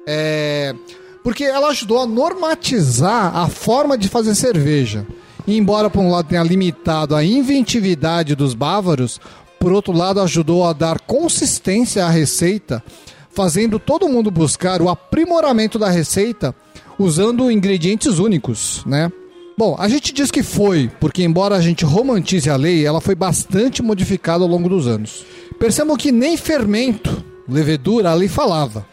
[0.06, 0.74] É,
[1.22, 5.06] porque ela ajudou a normatizar a forma de fazer cerveja.
[5.46, 9.20] E embora por um lado tenha limitado a inventividade dos bávaros,
[9.58, 12.82] por outro lado ajudou a dar consistência à receita,
[13.30, 16.54] fazendo todo mundo buscar o aprimoramento da receita
[16.98, 19.10] usando ingredientes únicos, né?
[19.56, 23.16] Bom, a gente diz que foi, porque embora a gente romantize a lei, ela foi
[23.16, 25.24] bastante modificada ao longo dos anos.
[25.58, 28.86] Percebam que nem fermento, levedura, a lei falava.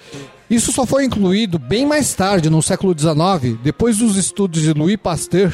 [0.50, 4.98] Isso só foi incluído bem mais tarde, no século XIX, depois dos estudos de Louis
[4.98, 5.52] Pasteur,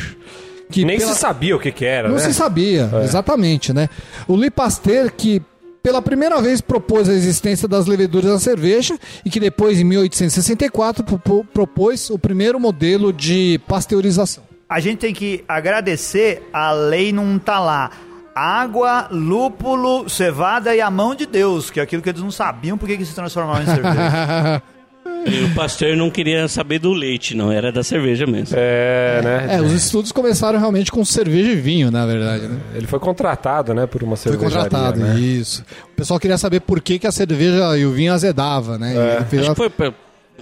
[0.70, 2.22] que Nem pela- se sabia o que, que era, não né?
[2.22, 3.04] se sabia, É.
[3.04, 3.88] exatamente, né?
[4.28, 5.42] O Louis Pasteur que
[5.84, 11.04] pela primeira vez propôs a existência das leveduras da cerveja e que depois em 1864
[11.04, 14.44] propo- propôs o primeiro modelo de pasteurização.
[14.70, 17.90] A gente tem que agradecer a lei não tá lá.
[18.34, 22.78] Água, lúpulo, cevada e a mão de Deus, que é aquilo que eles não sabiam
[22.78, 24.62] porque que se transformava em cerveja.
[25.26, 28.56] e o pastor não queria saber do leite, não, era da cerveja mesmo.
[28.58, 29.48] É, né?
[29.58, 32.60] É, os estudos começaram realmente com cerveja e vinho, na verdade, né?
[32.76, 34.64] Ele foi contratado, né, por uma Foi cervejaria.
[34.64, 35.20] contratado, né?
[35.20, 35.64] isso.
[35.92, 38.94] O pessoal queria saber por que, que a cerveja e o vinho azedava, né?
[39.18, 39.94] Ele fez Acho uma- que foi,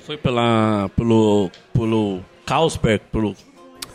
[0.05, 3.35] foi pela, pelo, pelo Carlsberg, pelo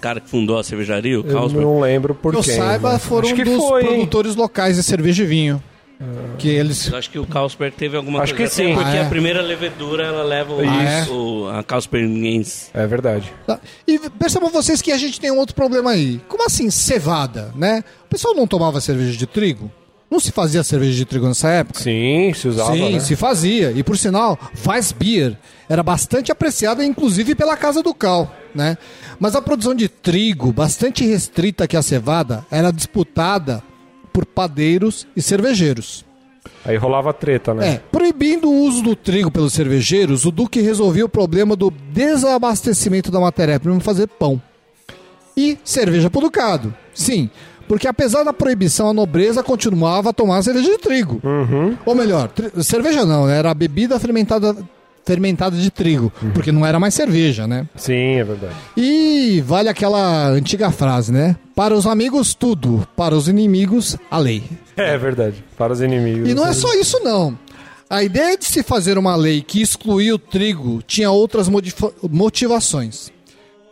[0.01, 1.65] cara que fundou a cervejaria, o Eu Carlsberg.
[1.67, 2.57] não lembro por que eu quem.
[2.57, 3.89] saiba, foram Acho que dos foi, hein?
[3.89, 5.63] produtores locais de cerveja e vinho.
[6.39, 6.89] Que eles.
[6.89, 8.51] Eu acho que o Carlsberg teve alguma Acho coisa.
[8.51, 8.75] que sim.
[8.75, 9.07] Porque Ah, é?
[9.07, 11.07] a primeira levedura ela leva o, Ah, é?
[11.09, 12.71] o- a Carlsbergense.
[12.75, 13.33] É verdade.
[13.47, 13.61] Tá.
[13.87, 16.21] E percebam vocês que a gente tem um outro problema aí.
[16.29, 17.83] Como assim, cevada, né?
[18.07, 19.71] O pessoal não tomava cerveja de trigo?
[20.11, 21.81] Não se fazia cerveja de trigo nessa época?
[21.81, 23.01] Sim, se usava, Sim, né?
[23.01, 23.73] se fazia.
[23.73, 25.37] E por sinal, Weissbier
[25.69, 28.77] era bastante apreciada, inclusive pela Casa do Cal, né?
[29.19, 33.63] Mas a produção de trigo, bastante restrita que a cevada, era disputada
[34.15, 36.05] por padeiros e cervejeiros.
[36.65, 37.69] Aí rolava treta, né?
[37.69, 43.11] É, proibindo o uso do trigo pelos cervejeiros, o Duque resolvia o problema do desabastecimento
[43.11, 44.41] da matéria-prima para fazer pão.
[45.37, 46.73] E cerveja pro Ducado.
[46.95, 47.29] Sim,
[47.67, 51.21] porque apesar da proibição, a nobreza continuava a tomar cerveja de trigo.
[51.85, 52.31] Ou melhor,
[52.63, 53.37] cerveja não, né?
[53.37, 54.57] era a bebida fermentada
[55.05, 57.67] fermentada de trigo, porque não era mais cerveja, né?
[57.77, 58.55] Sim, é verdade.
[58.77, 61.37] E vale aquela antiga frase, né?
[61.55, 62.87] Para os amigos, tudo.
[62.97, 64.43] Para os inimigos, a lei.
[64.77, 65.45] É verdade.
[65.57, 66.29] Para os inimigos.
[66.29, 67.39] E não é só isso, não.
[67.89, 71.49] A ideia de se fazer uma lei que excluía o trigo tinha outras
[72.11, 73.13] motivações.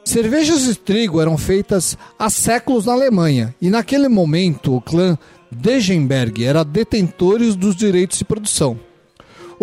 [0.05, 5.17] Cervejas de trigo eram feitas há séculos na Alemanha, e naquele momento o clã
[5.51, 8.79] Degenberg era detentores dos direitos de produção.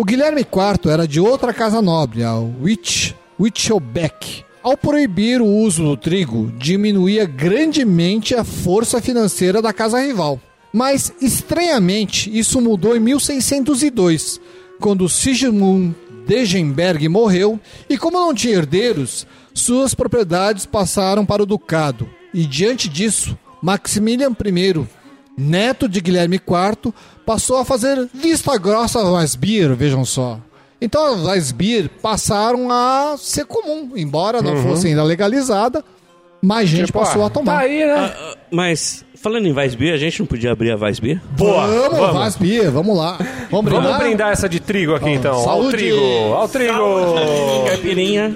[0.00, 4.42] O Guilherme IV era de outra casa nobre, a Witch, Witchelbeck.
[4.62, 10.40] Ao proibir o uso do trigo, diminuía grandemente a força financeira da casa rival.
[10.72, 14.40] Mas, estranhamente, isso mudou em 1602,
[14.80, 15.94] quando Sigismund
[16.26, 22.08] Degenberg morreu e, como não tinha herdeiros, suas propriedades passaram para o ducado.
[22.32, 24.86] E, diante disso, Maximilian I,
[25.40, 26.92] neto de Guilherme IV,
[27.24, 30.38] passou a fazer vista grossa ao Weissbier, vejam só.
[30.80, 35.84] Então as Weissbier passaram a ser comum, embora não fosse ainda legalizada,
[36.40, 37.52] mais gente Tipo, passou ah, a tomar.
[37.52, 37.94] Tá aí, né?
[37.94, 41.20] Ah, Mas, falando em Weissbier, a gente não podia abrir a Weissbier?
[41.36, 42.22] Boa, vamos, vamos.
[42.22, 43.18] Weissbier, vamos lá.
[43.50, 43.82] Vamos brindar?
[43.82, 45.34] Vamos brindar essa de trigo aqui, então.
[45.34, 45.76] Ao saúde.
[45.76, 47.64] trigo, ao trigo.
[47.66, 48.34] Caipirinha.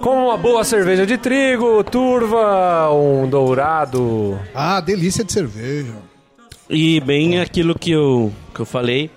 [0.00, 4.38] Com uma boa cerveja de trigo, turva, um dourado.
[4.54, 5.92] Ah, delícia de cerveja.
[6.68, 9.10] E bem aquilo que eu, que eu falei,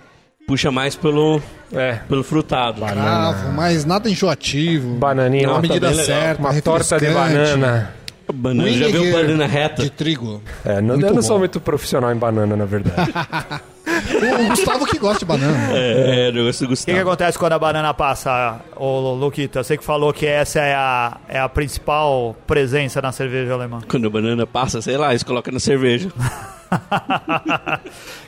[0.48, 1.42] puxa mais pelo,
[1.74, 2.82] É, pelo frutado.
[2.86, 4.96] Cravo, mas nada enjoativo.
[4.96, 5.48] bananinha.
[5.48, 7.94] Na Não, medida tá certa, Uma torta de banana.
[8.34, 9.84] Banana, já viu banana reta?
[9.84, 10.42] De trigo.
[10.64, 11.22] É, não, eu não bom.
[11.22, 13.12] sou muito profissional em banana, na verdade.
[14.14, 15.72] O, o Gustavo que gosta de banana.
[15.78, 17.00] É, é, eu gosto do O que, que Gustavo.
[17.00, 19.64] acontece quando a banana passa, ô Luquita?
[19.64, 23.82] Você que falou que essa é a, é a principal presença na cerveja alemã.
[23.88, 26.10] Quando a banana passa, sei lá, eles colocam na cerveja.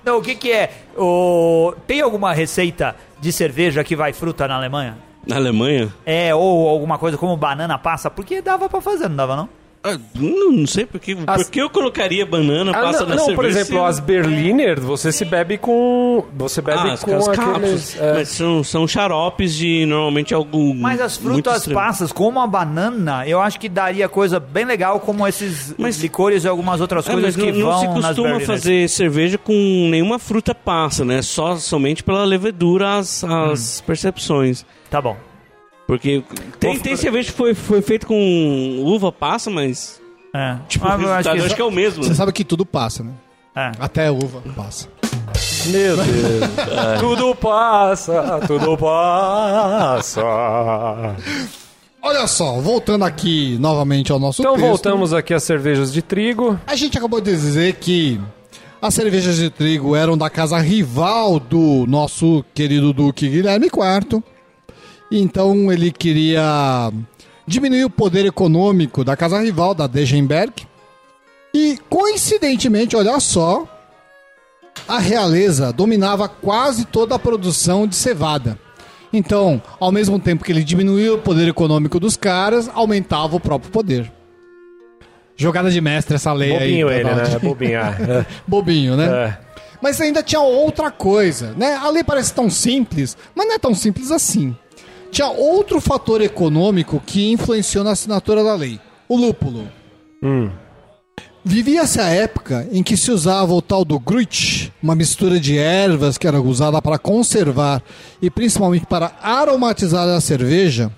[0.04, 0.72] Não, o que que é?
[0.98, 1.74] O...
[1.86, 4.98] Tem alguma receita de cerveja que vai fruta na Alemanha?
[5.26, 5.94] Na Alemanha?
[6.06, 8.10] É, ou alguma coisa como banana passa?
[8.10, 9.50] Porque dava pra fazer, não dava não?
[9.88, 11.16] Ah, não, não sei porque.
[11.26, 13.36] As- Por que eu colocaria banana, Ah, passa não, na não, cerveja?
[13.36, 16.24] por exemplo, se- as Berliner, você se bebe com.
[16.36, 17.46] Você bebe Ah, as, com as aqueles.
[17.46, 17.98] cápsulas.
[18.00, 20.74] é, Mas são, são xaropes de normalmente algo.
[20.76, 25.28] Mas as frutas passas, como a banana, eu acho que daria coisa bem legal, como
[25.28, 28.06] esses Mas- licores e algumas outras É, coisas mas que não, não vão se nas
[28.18, 29.54] costuma fazer cerveja com
[29.90, 31.22] nenhuma fruta passa, né?
[31.22, 34.66] Só somente pela levedura as, as percepções.
[34.90, 35.18] Tá bom.
[35.88, 36.22] Porque
[36.60, 40.00] tem, tem cerveja que foi, foi feita com uva passa, mas
[40.36, 40.58] É.
[40.68, 42.04] tipo, Ah, o eu acho que- acho que é o mesmo.
[42.04, 43.12] Você sabe que tudo passa, né?
[43.56, 43.72] é.
[43.80, 44.88] Até a uva passa.
[45.68, 46.06] Meu Deus.
[47.00, 50.22] tudo passa, tudo passa.
[52.02, 54.68] Olha só, voltando aqui novamente ao nosso Então texto.
[54.68, 56.60] voltamos aqui às cervejas de trigo.
[56.68, 58.20] A gente acabou de dizer que
[58.82, 64.24] as cervejas de trigo eram da casa rival do nosso querido Duque Guilherme IV.
[65.12, 66.92] Então ele queria
[67.46, 70.54] diminuir o poder econômico da casa rival, da Degenberg.
[71.54, 73.66] E coincidentemente, olha só,
[74.88, 78.60] a realeza dominava quase toda a produção de cevada.
[79.12, 83.72] Então, ao mesmo tempo que ele diminuía o poder econômico dos caras, aumentava o próprio
[83.72, 84.12] poder.
[85.36, 87.00] Jogada de mestre essa lei Bobinho aí.
[87.00, 87.40] ele, né?
[87.40, 87.80] Bobinho.
[87.80, 89.06] ah, Bobinho, né?
[89.06, 89.38] É.
[89.82, 91.76] Mas ainda tinha outra coisa, né?
[91.76, 94.56] A lei parece tão simples, mas não é tão simples assim.
[95.12, 99.68] Tinha outro fator econômico que influenciou na assinatura da lei: o lúpulo.
[100.22, 100.50] Hum.
[101.44, 106.18] Vivia-se a época em que se usava o tal do gruit, uma mistura de ervas
[106.18, 107.82] que era usada para conservar
[108.22, 110.92] e principalmente para aromatizar a cerveja,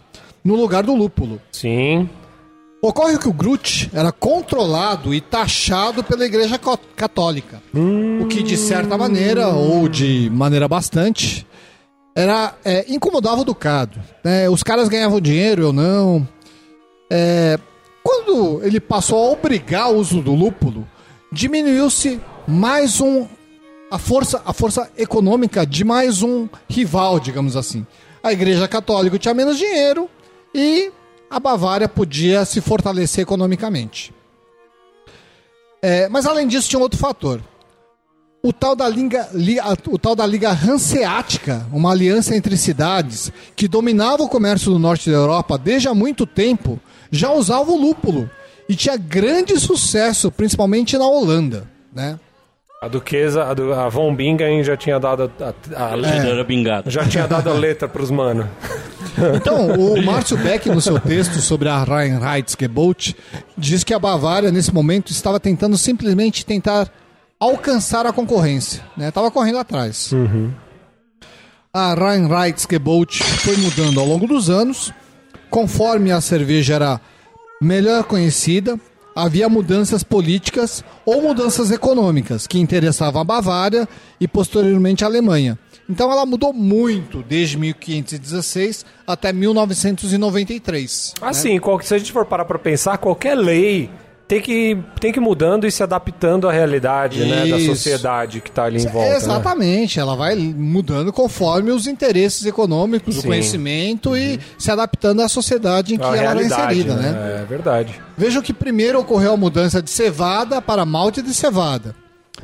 [0.43, 1.39] no lugar do lúpulo.
[1.51, 2.09] Sim.
[2.81, 6.57] Ocorre que o Grut era controlado e taxado pela Igreja
[6.95, 11.45] Católica, o que de certa maneira, ou de maneira bastante,
[12.15, 13.99] era é, incomodava o ducado.
[14.23, 14.49] né?
[14.49, 16.27] Os caras ganhavam dinheiro ou não.
[17.09, 17.57] É,
[18.03, 20.87] quando ele passou a obrigar o uso do lúpulo,
[21.31, 23.27] diminuiu-se mais um
[23.91, 27.85] a força a força econômica de mais um rival, digamos assim.
[28.21, 30.09] A Igreja Católica tinha menos dinheiro
[30.53, 30.91] e
[31.29, 34.13] a Bavária podia se fortalecer economicamente.
[35.81, 37.41] É, mas além disso tinha um outro fator.
[38.41, 43.31] O tal, da liga, li- a- o tal da Liga Hanseática, uma aliança entre cidades
[43.55, 46.79] que dominava o comércio do norte da Europa desde há muito tempo,
[47.11, 48.29] já usava o lúpulo
[48.69, 51.67] e tinha grande sucesso, principalmente na Holanda.
[51.93, 52.17] Né?
[52.81, 56.43] A duquesa, a, du, a Von Bingen já tinha dado a, a- a- Ela era
[56.45, 56.89] bingada.
[56.89, 58.49] já tinha dado a letra pros mano.
[59.35, 63.17] Então, o Márcio Beck, no seu texto sobre a Reinheitsgebot,
[63.57, 66.89] diz que a Bavária, nesse momento, estava tentando simplesmente tentar
[67.39, 68.83] alcançar a concorrência.
[68.97, 70.11] Estava correndo atrás.
[71.73, 74.91] A Reinheitsgebot foi mudando ao longo dos anos.
[75.49, 77.01] Conforme a cerveja era
[77.61, 78.79] melhor conhecida,
[79.15, 83.87] havia mudanças políticas ou mudanças econômicas que interessavam a Bavária
[84.19, 85.57] e posteriormente a Alemanha.
[85.89, 91.13] Então ela mudou muito desde 1516 até 1993.
[91.21, 93.89] Assim, qual- se a gente for parar pra pensar, qualquer lei
[94.29, 98.51] tem que, tem que ir mudando e se adaptando à realidade né, da sociedade que
[98.51, 99.09] tá ali em volta.
[99.09, 99.15] né?
[99.15, 103.27] Exatamente, ela vai mudando conforme os interesses econômicos, o Sim.
[103.27, 107.41] conhecimento e se adaptando à sociedade em que A ela realidade, inserida, né?
[107.41, 107.99] É verdade.
[108.15, 111.95] Vejam que primeiro ocorreu a mudança de cevada para malte de cevada.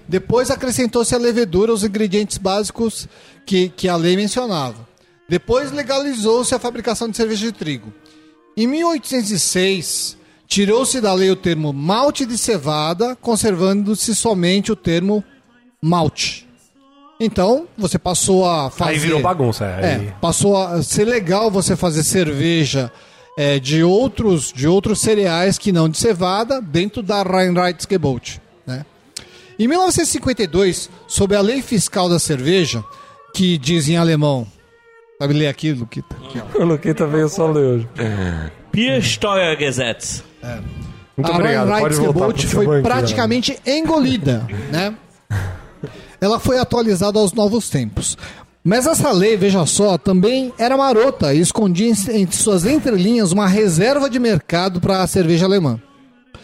[0.08, 3.08] Depois acrescentou-se a levedura aos ingredientes básicos
[3.46, 4.88] que, que a lei mencionava.
[5.30, 7.94] Depois legalizou-se a fabricação de cerveja de trigo.
[8.58, 10.18] Em 1806,
[10.48, 15.24] tirou-se da lei o termo malte de cevada, conservando-se somente o termo
[15.82, 16.46] malte.
[17.20, 18.92] Então, você passou a fazer...
[18.92, 19.66] Aí virou bagunça.
[19.66, 20.14] É, Aí...
[20.20, 22.92] passou a ser legal você fazer cerveja
[23.38, 28.42] é, de, outros, de outros cereais que não de cevada dentro da Reinheitsgebot.
[28.66, 28.86] Né?
[29.58, 32.84] Em 1952, sob a lei fiscal da cerveja,
[33.34, 34.46] que diz em alemão.
[35.18, 36.16] Sabe ler aqui, Luquita?
[36.26, 36.62] Aqui, ó.
[36.62, 37.88] O Luquita veio só ler hoje.
[38.74, 40.24] Biersteuergesetz.
[41.18, 41.68] Muito a obrigado.
[41.70, 44.94] Reinheitsgebot seu foi praticamente engolida, né?
[46.20, 48.18] Ela foi atualizada aos novos tempos.
[48.64, 53.48] Mas essa lei, veja só, também era marota e escondia em- entre suas entrelinhas uma
[53.48, 55.80] reserva de mercado para a cerveja alemã.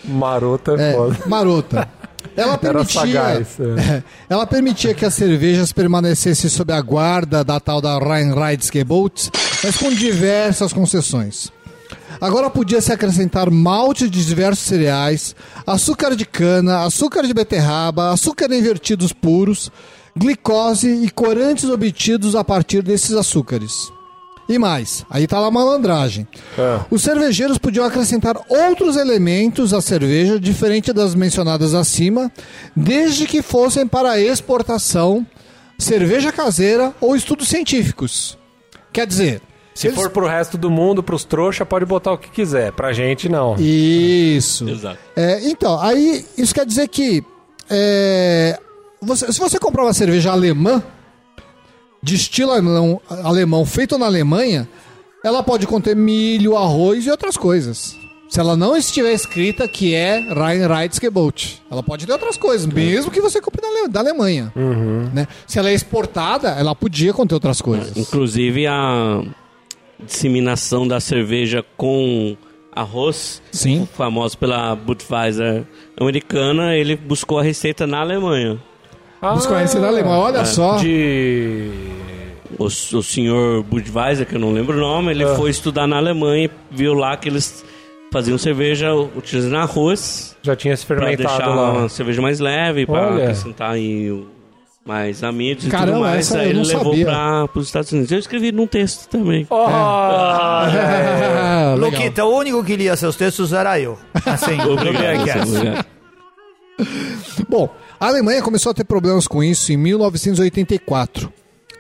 [0.06, 1.18] Marota é É, foda.
[1.26, 1.90] marota.
[2.38, 3.64] Ela permitia, sagaz, é.
[3.98, 9.32] é, ela permitia que as cervejas permanecessem sob a guarda da tal da Reinheitsgebot,
[9.64, 11.52] mas com diversas concessões.
[12.20, 15.36] Agora podia se acrescentar malte de diversos cereais,
[15.66, 19.72] açúcar de cana, açúcar de beterraba, açúcar invertidos puros,
[20.16, 23.92] glicose e corantes obtidos a partir desses açúcares.
[24.50, 26.28] E mais, aí tá lá a malandragem.
[26.58, 26.82] É.
[26.92, 32.30] Os cervejeiros podiam acrescentar outros elementos à cerveja, diferente das mencionadas acima,
[32.76, 35.26] desde que fossem para exportação,
[35.80, 38.38] cerveja caseira ou estudos científicos.
[38.92, 39.42] Quer dizer,
[39.82, 42.72] Se eles- for pro resto do mundo, pros trouxa, pode botar o que quiser.
[42.72, 43.56] Pra gente, não.
[43.60, 44.68] Isso.
[44.70, 44.98] Exato.
[45.16, 47.24] É, então, aí isso quer dizer que
[47.70, 48.60] é,
[49.02, 50.82] você- se você comprar uma cerveja alemã,
[52.04, 54.68] de estilo alemão, alemão feito na Alemanha,
[55.24, 57.96] ela pode conter milho, arroz e outras coisas.
[58.28, 61.62] Se ela não estiver escrita que é Reinheitsgebot.
[61.70, 64.52] Ela pode ter outras coisas, mesmo que você compre da, Ale- da Alemanha.
[65.14, 65.28] Né?
[65.46, 67.96] Se ela é exportada, ela podia conter outras coisas.
[67.96, 69.22] Inclusive a
[70.06, 72.36] disseminação da cerveja com
[72.74, 73.88] arroz, Sim.
[73.98, 75.64] famoso pela Budweiser
[76.00, 78.58] americana, ele buscou a receita na Alemanha.
[79.22, 80.78] Os conhecem da Alemanha, olha só.
[80.78, 81.70] De.
[82.58, 85.36] O, o senhor Budweiser, que eu não lembro o nome, ele Ah.
[85.36, 87.64] foi estudar na Alemanha e viu lá que eles
[88.12, 91.72] faziam cerveja utilizando arroz Já tinha se para fermentado deixar lá.
[91.72, 94.28] uma cerveja mais leve, para acrescentar aí o-
[94.86, 96.32] mais amidos e Caramba, tudo mais.
[96.34, 98.12] Aí eu ele não levou para os Estados Unidos.
[98.12, 99.46] Eu escrevi num texto também.
[99.50, 100.68] Oh, Ah,
[101.78, 101.90] legal.
[101.92, 103.98] Luquita, o único que lia seus textos era eu.
[104.26, 105.42] Assim, Obrigado, é que é.
[105.44, 105.86] obrigado.
[107.48, 107.70] Bom,
[108.00, 111.32] a Alemanha começou a ter problemas com isso em 1984,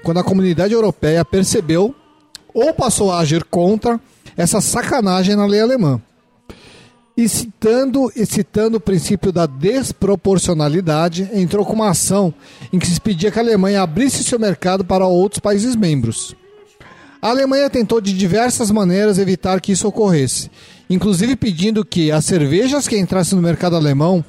[0.04, 1.96] quando a comunidade europeia percebeu
[2.54, 4.00] ou passou a agir contra
[4.38, 6.00] essa sacanagem na lei alemã.
[7.22, 12.34] E citando, e citando o princípio da desproporcionalidade, entrou com uma ação
[12.74, 16.36] em que se pedia que a Alemanha abrisse seu mercado para outros países membros.
[17.22, 20.50] A Alemanha tentou de diversas maneiras evitar que isso ocorresse,
[20.90, 24.26] inclusive pedindo que as cervejas que entrassem no mercado alemão,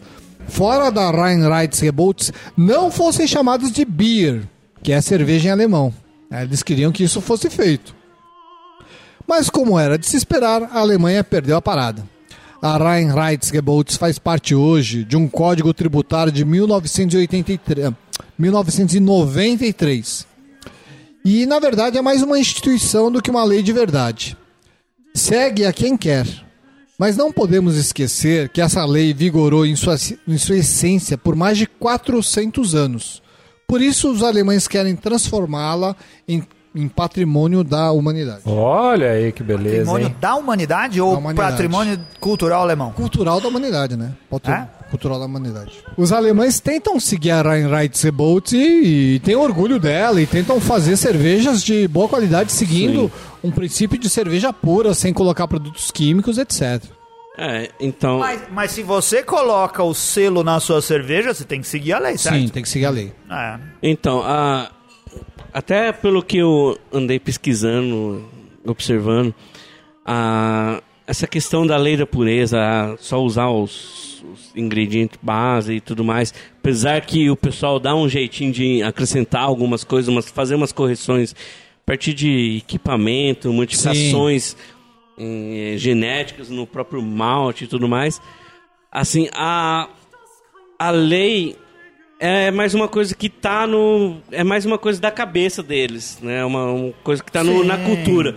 [0.47, 4.43] fora da Reinheitsgebot, não fossem chamadas de Bier,
[4.82, 5.95] que é cerveja em alemão.
[6.30, 7.97] Eles queriam que isso fosse feito.
[9.26, 12.12] Mas como era de se esperar, a Alemanha perdeu a parada.
[12.62, 17.92] A Reinheitsgebot faz parte hoje de um código tributário de 1983,
[18.38, 20.24] 1993.
[21.24, 24.36] E, na verdade, é mais uma instituição do que uma lei de verdade.
[25.12, 26.24] Segue a quem quer.
[26.96, 29.96] Mas não podemos esquecer que essa lei vigorou em sua,
[30.28, 33.20] em sua essência por mais de 400 anos.
[33.66, 35.96] Por isso, os alemães querem transformá-la
[36.28, 38.42] em, em patrimônio da humanidade.
[38.46, 40.16] olha aí que beleza, Patrimônio hein?
[40.20, 41.50] da humanidade ou Da humanidade.
[41.50, 42.92] patrimônio cultural alemão?
[42.92, 44.12] Cultural da humanidade, né?
[44.30, 44.66] Patri- É?
[44.90, 45.72] cultural da humanidade.
[45.96, 51.62] Os alemães tentam seguir a Rheinheitsgebot e, e têm orgulho dela e tentam fazer cervejas
[51.62, 53.10] de boa qualidade seguindo
[53.42, 56.82] um princípio de cerveja pura, sem colocar produtos químicos, etc.
[57.38, 58.18] É, então.
[58.18, 61.98] Mas, mas se você coloca o selo na sua cerveja, você tem que seguir a
[61.98, 62.36] lei, certo?
[62.36, 63.12] Sim, tem que seguir a lei.
[63.30, 63.58] É.
[63.82, 64.70] Então, a,
[65.53, 68.24] até pelo que eu andei pesquisando,
[68.64, 69.34] observando,
[70.05, 72.59] a, essa questão da lei da pureza,
[72.98, 78.09] só usar os, os ingredientes base e tudo mais, apesar que o pessoal dá um
[78.09, 84.57] jeitinho de acrescentar algumas coisas, umas, fazer umas correções a partir de equipamento, modificações
[85.18, 88.20] eh, genéticas no próprio malte e tudo mais.
[88.90, 89.88] Assim, a,
[90.78, 91.57] a lei
[92.24, 94.18] é mais uma coisa que tá no.
[94.30, 96.44] É mais uma coisa da cabeça deles, né?
[96.44, 98.36] Uma, uma coisa que tá no, na cultura.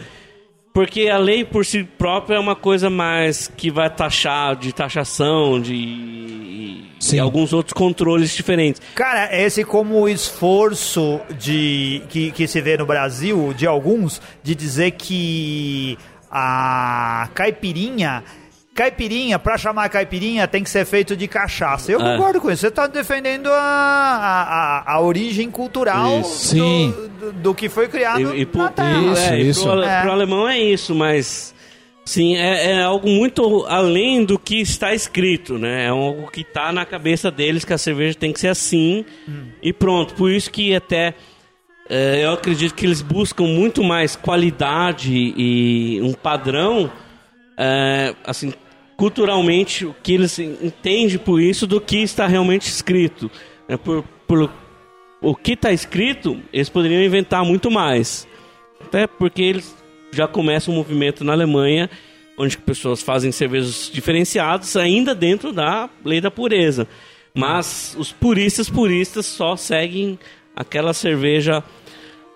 [0.74, 5.62] Porque a lei por si própria é uma coisa mais que vai taxar de taxação,
[5.62, 6.84] de.
[7.00, 7.18] Sim.
[7.18, 8.82] e alguns outros controles diferentes.
[8.96, 14.56] Cara, esse como o esforço de que, que se vê no Brasil, de alguns, de
[14.56, 15.96] dizer que
[16.32, 18.24] a caipirinha.
[18.76, 21.90] Caipirinha, pra chamar caipirinha, tem que ser feito de cachaça.
[21.90, 22.04] Eu É.
[22.18, 22.60] concordo com isso.
[22.60, 26.94] Você tá defendendo a, a, a- a origem cultural do, Sim.
[27.18, 29.00] do, do que foi criado E, e na terra.
[29.14, 29.62] Isso, é, isso.
[29.64, 30.02] Pro, ale- É.
[30.02, 31.56] pro alemão é isso, mas
[32.04, 35.86] sim, é, é algo muito além do que está escrito, né?
[35.86, 39.06] É algo que está na cabeça deles que a cerveja tem que ser assim
[39.64, 40.16] e pronto.
[40.16, 41.14] Por isso que até
[41.90, 46.92] é, eu acredito que eles buscam muito mais qualidade e um padrão,
[47.58, 48.54] é, assim,
[48.98, 53.30] culturalmente, o que eles entendem por isso do que está realmente escrito.
[53.68, 54.52] É, por, por
[55.22, 58.28] o que está escrito, eles poderiam inventar muito mais.
[58.80, 59.76] Até porque eles
[60.12, 61.90] já começam um movimento na Alemanha
[62.38, 66.88] onde pessoas fazem cervejas diferenciadas ainda dentro da lei da pureza.
[67.34, 70.20] Mas os puristas puristas só seguem
[70.56, 71.64] aquela cerveja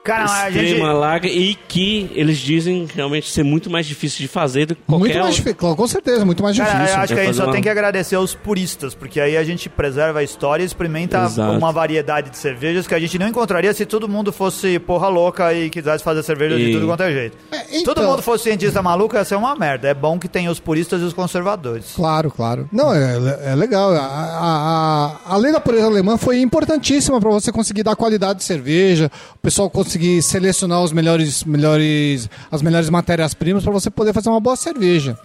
[0.10, 4.28] Cara, a gente, extrema, larga e que eles dizem realmente ser muito mais difícil de
[4.28, 5.44] fazer do que qualquer Muito mais outro.
[5.54, 6.96] difícil, com certeza, muito mais Cara, difícil.
[6.96, 9.44] eu acho que a gente só uma- tem que agradecer aos puristas, porque aí a
[9.44, 11.58] gente preserva a história e experimenta Exato.
[11.58, 15.54] uma variedade de cervejas que a gente não encontraria se todo mundo fosse porra louca
[15.54, 17.38] e quisesse fazer cerveja de E- tudo quanto é jeito.
[17.52, 19.88] É, Se todo então- mundo fosse cientista maluco, ia ser uma merda.
[19.88, 21.94] É bom que tem os puristas e os conservadores.
[21.96, 22.68] Claro, claro.
[22.72, 23.92] Não, é, é legal.
[23.92, 28.40] A, a, a, a lei da pureza alemã foi importantíssima para você conseguir dar qualidade
[28.40, 34.14] de cerveja, o pessoal conseguir selecionar os melhores, melhores, as melhores matérias-primas para você poder
[34.14, 35.18] fazer uma boa cerveja.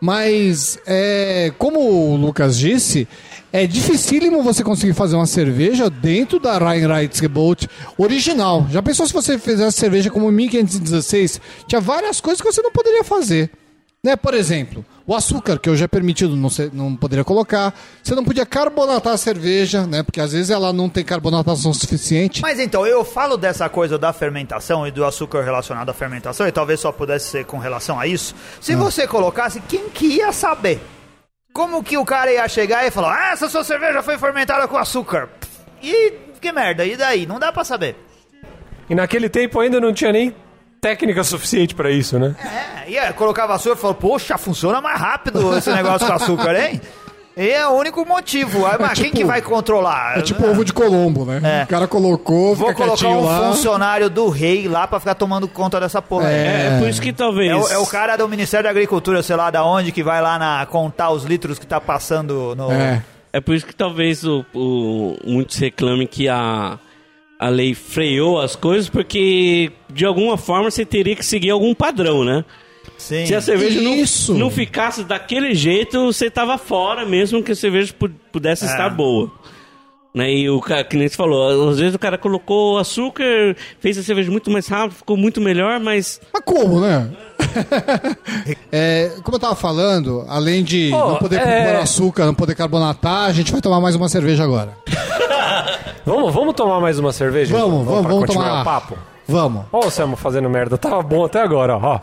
[0.00, 3.08] Mas, é, como o Lucas disse,
[3.52, 8.66] é dificílimo você conseguir fazer uma cerveja dentro da Rheinheitsgebot original.
[8.70, 11.40] Já pensou se você fizesse cerveja como em 1516?
[11.66, 13.50] Tinha várias coisas que você não poderia fazer.
[14.04, 14.14] Né?
[14.14, 17.72] Por exemplo, o açúcar, que hoje é permitido, não, se- não poderia colocar.
[18.02, 20.02] Você não podia carbonatar a cerveja, né?
[20.02, 22.42] Porque às vezes ela não tem carbonatação suficiente.
[22.42, 26.52] Mas então, eu falo dessa coisa da fermentação e do açúcar relacionado à fermentação, e
[26.52, 28.34] talvez só pudesse ser com relação a isso.
[28.60, 30.80] Se você colocasse, quem que ia saber?
[31.52, 34.76] Como que o cara ia chegar e falar, ah, essa sua cerveja foi fermentada com
[34.76, 35.28] açúcar?
[35.82, 37.26] E que merda, e daí?
[37.26, 37.96] Não dá pra saber.
[38.90, 40.34] E naquele tempo ainda não tinha nem
[40.88, 42.34] técnica suficiente pra isso, né?
[42.86, 46.54] É, e aí, colocava açúcar e falou, poxa, funciona mais rápido esse negócio com açúcar,
[46.54, 46.80] hein?
[47.36, 48.64] E é o único motivo.
[48.64, 50.18] Aí, mas quem tipo- que vai controlar?
[50.18, 51.40] É tipo ovo de Colombo, né?
[51.60, 51.64] É.
[51.64, 53.48] O cara colocou, Vou fica colocar um lá.
[53.52, 56.28] funcionário do rei lá pra ficar tomando conta dessa porra.
[56.28, 56.34] aí.
[56.34, 57.50] É, é por isso que talvez.
[57.50, 60.22] É o, é o cara do Ministério da Agricultura, sei lá da onde, que vai
[60.22, 62.72] lá na, contar os litros que tá passando no.
[62.72, 63.02] É.
[63.34, 66.78] É por isso que talvez o, o- muitos reclamem que a,
[67.38, 72.24] a lei freou as coisas, porque de alguma forma você teria que seguir algum padrão,
[72.24, 72.44] né?
[72.96, 73.26] Sim.
[73.26, 74.32] Se a cerveja não, Isso.
[74.34, 78.68] não ficasse daquele jeito, você tava fora, mesmo que a cerveja pu- pudesse É.
[78.68, 79.30] estar boa.
[80.16, 80.32] Né?
[80.32, 84.02] E o cara, que nem você falou, às vezes o cara colocou açúcar, fez a
[84.02, 87.10] cerveja muito mais rápido, ficou muito melhor, mas Mas como, né?
[88.72, 92.54] É, como eu tava falando, além de Pô, não poder é- pôr açúcar, não poder
[92.54, 94.72] carbonatar, a gente vai tomar mais uma cerveja agora.
[96.06, 97.52] Vamos, vamos tomar mais uma cerveja?
[97.56, 98.60] Vamos, vamos, vamos continuar tomar.
[98.60, 98.96] o papo?
[99.26, 99.64] Vamos.
[99.72, 100.78] Ó o Samu fazendo merda.
[100.78, 101.98] Tava bom até agora, ó.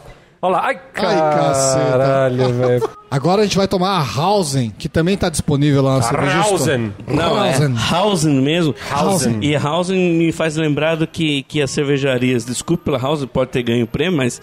[0.45, 0.61] Olha lá.
[0.67, 2.89] Ai, caralho, velho.
[3.09, 6.31] Agora a gente vai tomar a Hausen, que também tá disponível lá na cerveja.
[6.33, 6.93] Rausen.
[7.07, 7.73] Não, Hausen.
[7.75, 8.75] é Hausen mesmo.
[8.91, 9.37] Hausen.
[9.41, 13.63] E Hausen me faz lembrar do que, que as cervejarias, desculpe pela Hausen, pode ter
[13.63, 14.41] ganho prêmio, mas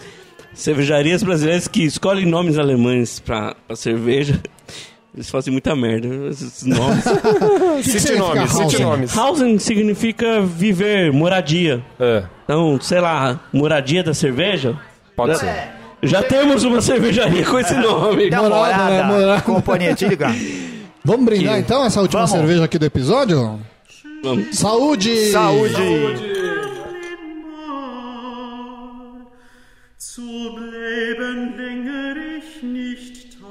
[0.55, 4.41] cervejarias brasileiras que escolhem nomes alemães pra, pra cerveja,
[5.13, 7.03] eles fazem muita merda, esses nomes.
[7.85, 8.81] Cite nomes, cite Hausen?
[8.81, 9.17] nomes.
[9.17, 11.79] Hausen significa viver, moradia.
[11.99, 14.75] É, Então, sei lá, moradia da cerveja?
[15.15, 15.80] pode Já- ser.
[16.03, 18.29] Já temos uma cervejaria com esse nome.
[18.29, 19.03] Da Morada, morada, né?
[19.03, 19.41] Morada.
[19.41, 20.33] Companhia, te ligar.
[21.03, 22.31] Vamos brindar Que- então essa última Vamos.
[22.39, 23.59] cerveja aqui do episódio?
[24.23, 24.57] Vamos.
[24.57, 25.31] Saúde!
[25.31, 25.75] Saúde!
[29.97, 33.47] Zu bleiben länger ich nicht tar.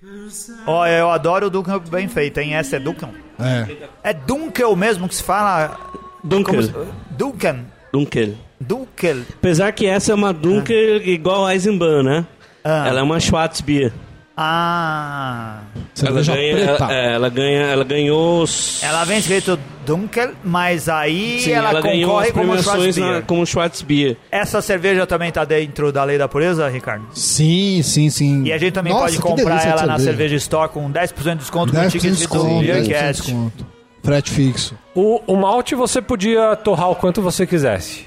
[0.00, 2.54] Gesagt Ó, eu adoro o Dunkel bem feito, hein?
[2.54, 3.10] Essa é Dunkel.
[3.38, 4.10] É.
[4.10, 5.78] É Dunkel mesmo que se fala.
[6.24, 6.54] Dunkel.
[6.54, 6.72] Como se-
[7.10, 7.56] Dunkel.
[7.92, 8.34] Dunkel.
[8.62, 9.18] Dunkel.
[9.34, 12.26] Apesar que essa é uma Dunkel igual a Eisenbahn, né?
[12.64, 12.84] Ah.
[12.88, 13.92] Ela é uma Schwarzbier.
[14.34, 15.60] Ah.
[16.02, 18.42] Ela ganha, ela, é, ela ganha, ela ganhou.
[18.42, 23.06] os- Ela vem escrito Dunkel, mas aí Sim, ela, ela, ganhou concorre como premiações Schwarzbier.
[23.16, 24.16] na- como Schwarzbier.
[24.30, 27.04] Essa cerveja também tá dentro da lei da pureza, Ricardo?
[27.12, 28.44] Sim, sim, sim.
[28.44, 30.34] E a gente também Nossa, pode comprar ela na cerveja.
[30.36, 33.66] Store com 10% de desconto com o 10% ticket de de desconto, 10% de desconto.
[34.02, 34.74] Frete fixo.
[34.94, 38.04] O, o malte você podia torrar o quanto você quisesse,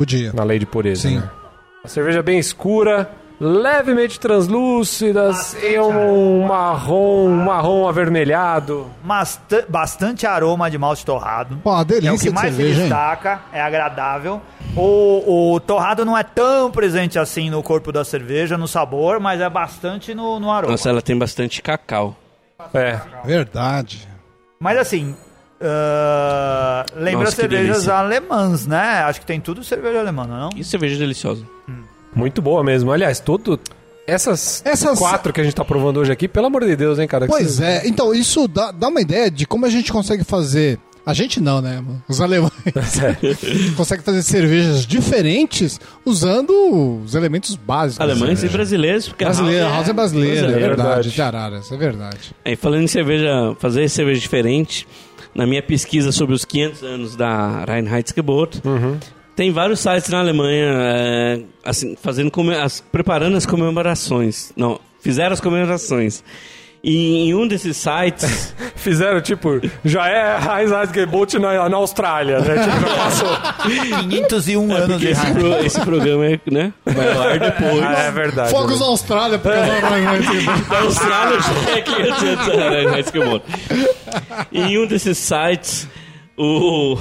[0.00, 0.32] Podia.
[0.32, 1.18] na lei de pureza, Sim.
[1.18, 1.30] né?
[1.84, 5.30] A cerveja bem escura, levemente translúcida,
[5.62, 8.86] e um marrom, um marrom avermelhado.
[9.02, 11.56] Basta- Bastante aroma de malte torrado.
[11.62, 12.88] Pô, uma É o delícia que de mais se cerveja, hein?
[12.88, 14.40] destaca, é agradável.
[14.76, 19.40] O, o torrado não é tão presente assim no corpo da cerveja, no sabor, mas
[19.40, 20.72] é bastante no, no aroma.
[20.72, 22.16] Nossa, ela tem bastante cacau.
[22.74, 24.06] É, Verdade.
[24.60, 25.16] Mas assim,
[25.62, 29.02] ah, lembra Nossa, cervejas alemãs, né?
[29.04, 30.36] Acho que tem tudo cerveja alemã, não?
[30.36, 30.50] é não?
[30.56, 31.44] E cerveja deliciosa.
[32.14, 32.90] muito boa mesmo.
[32.92, 33.58] Aliás, todo...
[34.06, 37.06] Essas, Essas- quatro que a gente tá provando hoje aqui, pelo amor de Deus, hein,
[37.06, 37.26] cara?
[37.28, 40.80] Pois vocês- é, então isso dá, dá uma ideia de como a gente consegue fazer.
[41.06, 41.76] A gente não, né?
[41.76, 42.02] mano?
[42.08, 42.52] Os alemães
[43.76, 46.50] conseguem fazer cervejas diferentes usando
[47.04, 48.00] os elementos básicos.
[48.00, 50.68] Alemães e brasileiros, porque a Brasileira, House House é brasileira, é brasileira.
[50.68, 51.10] verdade, verdade.
[51.14, 52.34] de Araras, é verdade.
[52.44, 54.88] É, e falando em cerveja, fazer cerveja diferente,
[55.40, 58.60] na minha pesquisa sobre os 500 anos da Reinheitsgebot,
[59.34, 62.30] tem vários sites na Alemanha é, assim, fazendo
[62.62, 64.52] as- preparando as comemorações.
[64.54, 66.22] Não, fizeram as comemorações.
[66.82, 72.54] E em um desses sites, Fizeram, tipo, já é Reinheitsgebot na, na Austrália, né?
[72.64, 74.08] Tipo, já passou.
[74.08, 77.82] 501 anos porque de esse, pro- esse programa é, né, vai ao ar depois.
[77.84, 78.50] Ah, é verdade.
[78.50, 79.58] Fogos na Austrália, porque
[80.70, 83.44] Da Austrália já é 500 anos da Reinheitsgebot.
[84.50, 85.86] E em um desses sites,
[86.38, 86.96] o,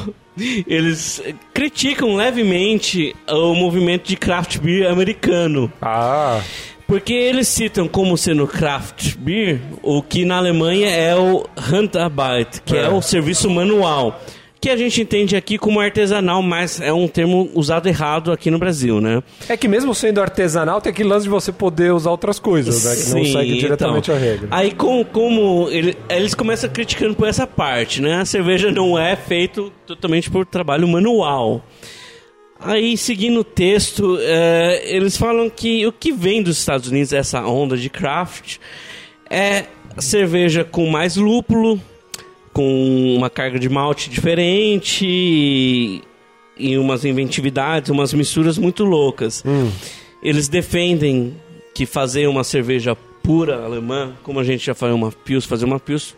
[0.67, 1.21] eles
[1.53, 5.71] criticam levemente o movimento de craft beer americano.
[5.81, 6.41] Ah,
[6.89, 12.75] Porque eles citam como sendo craft beer o que na Alemanha é o Handarbeit, que
[12.75, 12.89] é, É.
[12.89, 14.19] o serviço manual.
[14.59, 18.57] Que a gente entende aqui como artesanal, mas é um termo usado errado aqui no
[18.59, 19.23] Brasil, né?
[19.47, 22.91] é que mesmo sendo artesanal, tem aquele lance de você poder usar outras coisas, né?
[22.95, 24.15] Que não Sim, segue diretamente então.
[24.15, 24.47] a regra.
[24.51, 28.15] Aí como, como ele- eles começam criticando por essa parte, né?
[28.15, 31.63] A cerveja não é feito totalmente por trabalho manual.
[32.59, 37.45] Aí, seguindo o texto, é, eles falam que o que vem dos Estados Unidos, essa
[37.45, 38.57] onda de craft,
[39.29, 39.65] é
[39.97, 41.79] cerveja com mais lúpulo,
[42.51, 46.01] com uma carga de malte diferente e,
[46.57, 49.41] e umas inventividades, umas misturas muito loucas.
[50.21, 51.35] Eles defendem
[51.73, 52.93] que fazer uma cerveja
[53.23, 56.15] pura alemã, como a gente já falou, uma Pils, fazer uma Pils,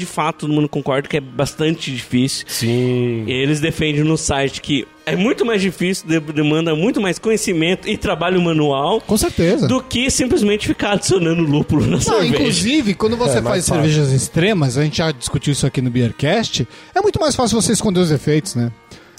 [0.00, 2.44] de fato, todo mundo concorda que é bastante difícil.
[2.48, 3.24] Sim.
[3.26, 7.88] E eles defendem no site que é muito mais difícil, de- demanda muito mais conhecimento
[7.88, 9.66] e trabalho manual Com certeza.
[9.68, 12.34] do que simplesmente ficar adicionando lúpulo na Não, cerveja.
[12.34, 13.74] inclusive, quando você É, faz fácil.
[13.82, 17.72] cervejas extremas, a gente já discutiu isso aqui no Beercast, é muito mais fácil você
[17.72, 18.70] esconder os efeitos, né?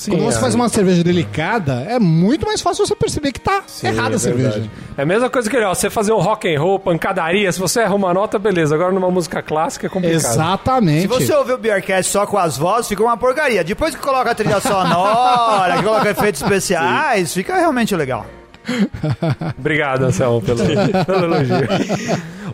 [0.01, 0.41] Sim, quando você é.
[0.41, 4.15] faz uma cerveja delicada, é muito mais fácil você perceber que tá Sim, errada é
[4.15, 4.63] a cerveja.
[4.97, 7.81] É a mesma coisa que ó, você fazer um rock and roll, pancadaria, se você
[7.81, 8.73] erra uma nota, beleza.
[8.73, 10.15] Agora numa música clássica é complicado.
[10.19, 11.01] Exatamente.
[11.01, 13.63] Se você ouvir o Beercast só com as vozes, fica uma porcaria.
[13.63, 18.25] Depois que coloca a trilha sonora, que coloca efeitos especiais, fica realmente legal.
[19.55, 20.57] Obrigado, Anselmo, pelo,
[21.05, 21.55] pelo elogio.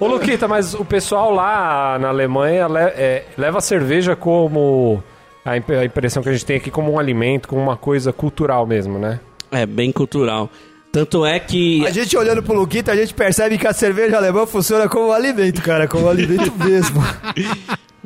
[0.01, 5.01] Ô, Luquita, mas o pessoal lá na Alemanha le- é, leva a cerveja como...
[5.47, 8.11] A, imp- a impressão que a gente tem aqui como um alimento, como uma coisa
[8.11, 9.19] cultural mesmo, né?
[9.51, 10.49] É bem cultural.
[10.91, 14.45] Tanto é que A gente olhando pro Luquita, a gente percebe que a cerveja alemã
[14.45, 17.01] funciona como alimento, cara, como alimento mesmo.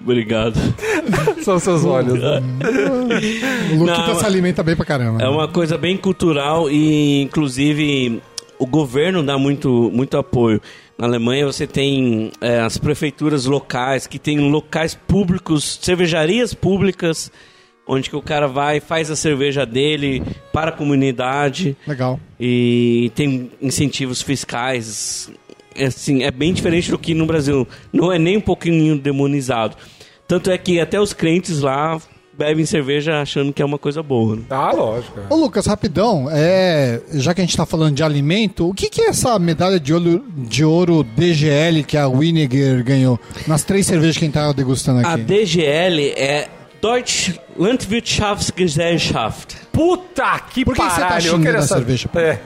[0.04, 0.56] Obrigado.
[1.44, 2.42] São seus olhos, né?
[3.74, 5.22] O Luquita Não, se alimenta bem pra caramba.
[5.24, 8.22] É uma coisa bem cultural e, inclusive,
[8.58, 10.60] o governo dá muito, muito apoio.
[11.02, 17.32] Na Alemanha você tem é, as prefeituras locais que tem locais públicos, cervejarias públicas,
[17.88, 20.22] onde que o cara vai faz a cerveja dele
[20.54, 22.20] para a comunidade Legal.
[22.40, 25.32] e tem incentivos fiscais.
[25.74, 27.68] É, assim, é bem diferente do que no Brasil.
[27.92, 29.76] Não é nem um pouquinho demonizado.
[30.28, 32.00] Tanto é que até os crentes lá
[32.42, 34.36] bebem cerveja achando que é uma coisa boa.
[34.36, 34.42] Né?
[34.50, 35.20] Ah, lógico.
[35.30, 39.02] Ô Lucas, rapidão, é, já que a gente tá falando de alimento, o que, que
[39.02, 44.18] é essa medalha de ouro, de ouro DGL que a Winiger ganhou nas três cervejas
[44.18, 45.22] que a gente tá degustando A aqui?
[45.24, 46.48] DGL é
[46.82, 49.56] Deutsche Landwirtschaftsgesellschaft.
[49.72, 51.98] Puta que Por que que você tá paralho, eu xingando a saber.
[51.98, 52.10] cerveja?
[52.16, 52.40] É.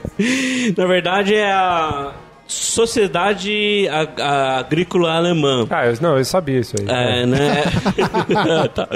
[0.76, 2.12] Na verdade é a
[2.46, 5.66] Sociedade A- A- Agrícola Alemã.
[5.70, 6.86] Ah, eu, não, eu sabia isso aí.
[6.86, 7.62] É, né?
[8.74, 8.88] tá.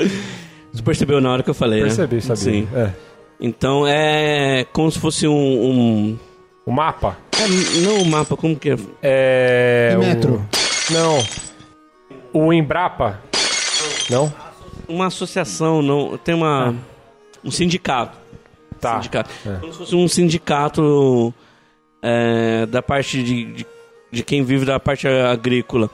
[0.72, 2.20] Você percebeu na hora que eu falei, Percebi, né?
[2.22, 2.36] sabia.
[2.36, 2.68] Sim.
[2.74, 2.90] É.
[3.40, 5.34] Então é como se fosse um...
[5.34, 6.18] um-
[6.66, 7.16] O mapa?
[7.32, 8.76] é, não o mapa, como que é?
[9.02, 9.94] É.
[9.96, 10.46] O- metro?
[10.90, 11.18] Não.
[12.32, 13.20] O Embrapa?
[14.08, 14.32] Não?
[14.88, 16.74] Uma associação, não, tem uma...
[17.44, 18.18] Um sindicato.
[18.80, 18.94] Tá.
[18.96, 19.30] sindicato.
[19.46, 19.56] É.
[19.60, 21.32] Como se fosse um sindicato
[22.02, 23.66] é, da parte de, de,
[24.12, 25.90] de quem vive da parte agrícola.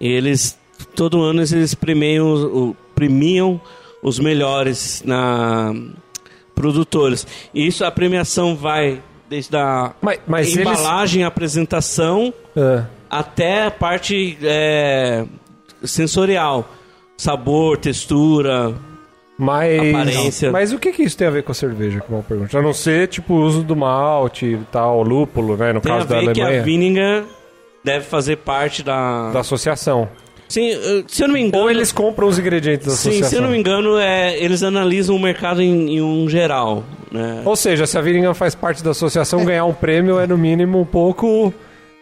[0.00, 0.58] E eles,
[0.94, 3.60] todo ano, eles premiam, premiam
[4.04, 5.74] os melhores na
[6.54, 7.26] produtores.
[7.52, 10.60] E isso, a premiação vai desde a Mas, mas eles.
[10.60, 12.84] embalagem, apresentação, É.
[13.10, 15.24] até a parte é,
[15.82, 16.68] sensorial.
[17.16, 18.74] Sabor, textura,
[19.38, 19.78] Mas.
[19.88, 20.50] Aparência.
[20.52, 22.00] Mas o que, que isso tem a ver com a cerveja?
[22.00, 22.58] Que é uma pergunta.
[22.58, 25.72] A não ser, tipo, o uso do malte e tal, lúpulo, né?
[25.72, 26.62] No Tem a caso da ver que a Alemanha.
[26.64, 27.24] Vininga
[27.84, 29.30] deve fazer parte da...
[29.30, 30.08] Da associação.
[30.48, 31.64] Sim, eh, se eu não me engano...
[31.64, 33.30] Ou eles compram os ingredientes da Sim, associação.
[33.30, 37.42] se eu não me engano, é, eles analisam o mercado em, em um geral, né?
[37.44, 40.80] Ou seja, se a Viringham faz parte da associação, ganhar um prêmio é no mínimo
[40.80, 41.52] um pouco,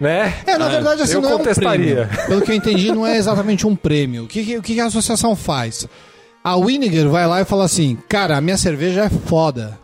[0.01, 0.34] né?
[0.47, 2.07] É, na verdade, assim, eu não é um contestaria.
[2.09, 2.26] prêmio.
[2.28, 4.24] Pelo que eu entendi, não é exatamente um prêmio.
[4.24, 5.86] O que, que- o que que a associação faz?
[6.45, 9.78] A Winiger vai lá e fala assim, cara, a minha cerveja é foda.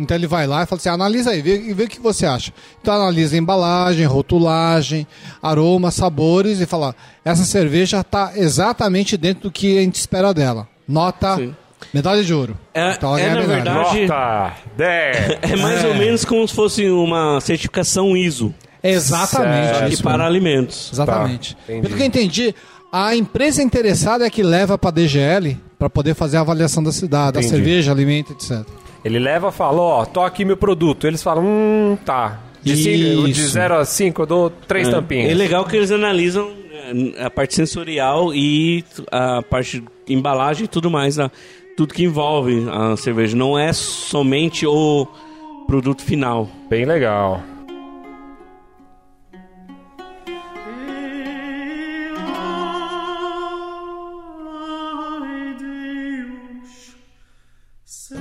[0.00, 2.52] Então ele vai lá e fala assim, analisa aí, vê, vê o que você acha.
[2.80, 5.06] Então analisa embalagem, rotulagem,
[5.42, 6.94] aroma, sabores e fala,
[7.24, 10.66] essa cerveja tá exatamente dentro do que a gente espera dela.
[10.88, 11.54] Nota, Sim.
[11.94, 12.56] medalha de ouro.
[12.74, 15.38] É- Então é, a na verdade- Nota 10.
[15.52, 19.76] É mais ou menos como se fosse uma certificação ISO, Exatamente.
[19.76, 19.92] Certo.
[19.92, 20.26] isso para mesmo.
[20.26, 20.90] alimentos.
[20.92, 21.54] Exatamente.
[21.54, 21.82] Tá, entendi.
[21.82, 22.54] Pelo que eu entendi,
[22.92, 27.32] a empresa interessada é que leva para DGL para poder fazer a avaliação da cidade,
[27.34, 28.66] da cerveja, alimento, etc.
[29.04, 31.06] Ele leva e fala, ó, tô aqui meu produto.
[31.06, 32.40] Eles falam, hum, tá.
[32.62, 32.74] De
[33.30, 33.48] Isso.
[33.52, 34.90] 0 a 5 eu dou três É.
[34.90, 35.30] tampinhas.
[35.30, 36.50] É legal que eles analisam
[37.16, 41.30] é, a parte sensorial e a parte de embalagem e tudo mais, a-
[41.76, 43.34] tudo que envolve a cerveja.
[43.34, 45.06] Não é somente o
[45.66, 46.48] produto final.
[46.68, 47.40] Bem legal.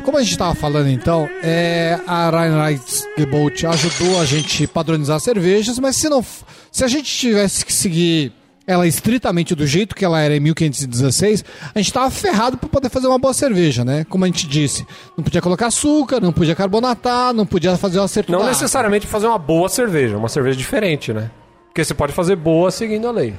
[0.10, 5.98] Como a gente estava falando então, é, a Reinheitsgebot ajudou a gente padronizar cervejas, mas
[5.98, 6.26] se não,
[6.72, 8.34] se a gente tivesse que seguir
[8.66, 11.46] ela estritamente do jeito que ela era em 1516,
[11.76, 14.04] a gente estava ferrado para poder fazer uma boa cerveja, né?
[14.10, 14.84] Como a gente disse,
[15.16, 19.28] não podia colocar açúcar, não podia carbonatar, não podia fazer o acerto Não necessariamente fazer
[19.28, 21.30] uma boa cerveja, uma cerveja diferente, né?
[21.68, 23.36] Porque você pode fazer boa seguindo a lei.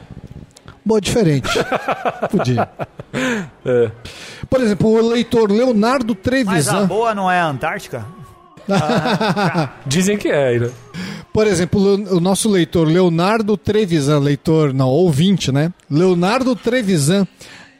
[0.90, 1.48] Boa, diferente.
[2.32, 2.68] Podia.
[3.64, 3.90] É.
[4.50, 6.86] Por exemplo, o leitor Leonardo Mas a Trevisan.
[6.88, 8.04] boa não é a Antártica?
[9.86, 10.70] Dizem que é, né?
[11.32, 15.72] Por exemplo, o o nosso leitor Leonardo Trevisan, leitor, não, ouvinte, né?
[15.88, 17.24] Leonardo Trevisan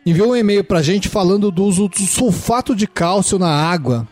[0.07, 4.07] enviou um e-mail pra gente falando do uso do sulfato de cálcio na água,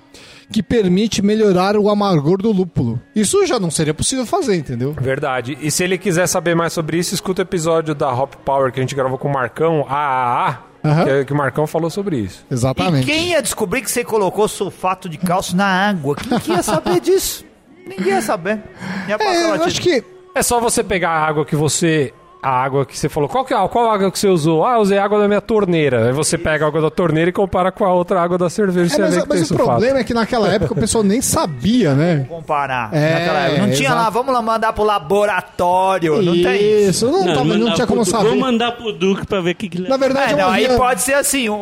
[0.51, 3.01] que permite melhorar o amargor do lúpulo.
[3.15, 4.93] Isso já não seria possível fazer, entendeu?
[4.99, 5.59] Verdade.
[5.61, 8.81] E se ele quiser saber mais sobre isso, escuta o episódio da Hop Power que
[8.81, 11.05] a gente gravou com o Marcão, AAA, Aham.
[11.05, 12.47] que, que o Marcão falou sobre isso.
[12.51, 13.07] E Exatamente.
[13.07, 16.17] quem ia descobrir que você colocou sulfato de cálcio na água?
[16.17, 17.45] Quem que ia saber disso?
[17.87, 18.63] Ninguém ia saber.
[19.09, 20.03] Ia É, eu acho que
[20.35, 22.13] É só você pegar a água que você.
[22.41, 23.29] A água que você falou.
[23.29, 24.65] Qual, que, é- qual água que você usou?
[24.65, 26.07] Ah, eu usei a água da minha torneira.
[26.07, 28.87] Aí você pega a água da torneira e compara com a outra água da cerveja.
[28.95, 29.69] É, você mas, vê que mas tem o sulfato.
[29.71, 32.27] problema é que naquela época o pessoal nem sabia, né?
[32.29, 32.95] comparar.
[32.95, 33.67] É, naquela época.
[33.67, 34.03] Não tinha exato.
[34.05, 36.23] lá, vamos lá mandar pro laboratório.
[36.23, 36.89] Não tem.
[36.89, 38.25] Isso, não, tava- não tinha como saber.
[38.29, 40.77] Vamos mandar pro Duque pra ver o que, que Na verdade, É, não, aí havia-
[40.77, 41.55] pode ser assim, um-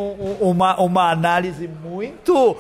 [0.43, 2.55] um- uma, uma análise muito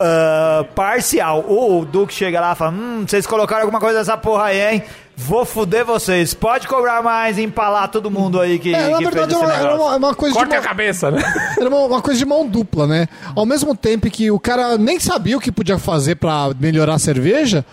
[0.00, 1.44] ah, parcial.
[1.48, 4.82] O Duque chega lá e fala: Hum, vocês colocaram alguma coisa nessa porra aí, hein?
[5.22, 6.32] Vou fuder vocês.
[6.34, 9.26] Pode cobrar mais e empalar todo mundo aí que, É, na que verdade, fez era
[9.32, 9.86] esse uma, era negócio.
[9.86, 11.22] uma- uma coisa de Corta a mão, cabeça, né?
[11.58, 13.06] era uma, uma coisa de mão dupla, né?
[13.36, 16.98] Ao mesmo tempo que o cara nem sabia o que podia fazer pra melhorar a
[16.98, 17.64] cerveja,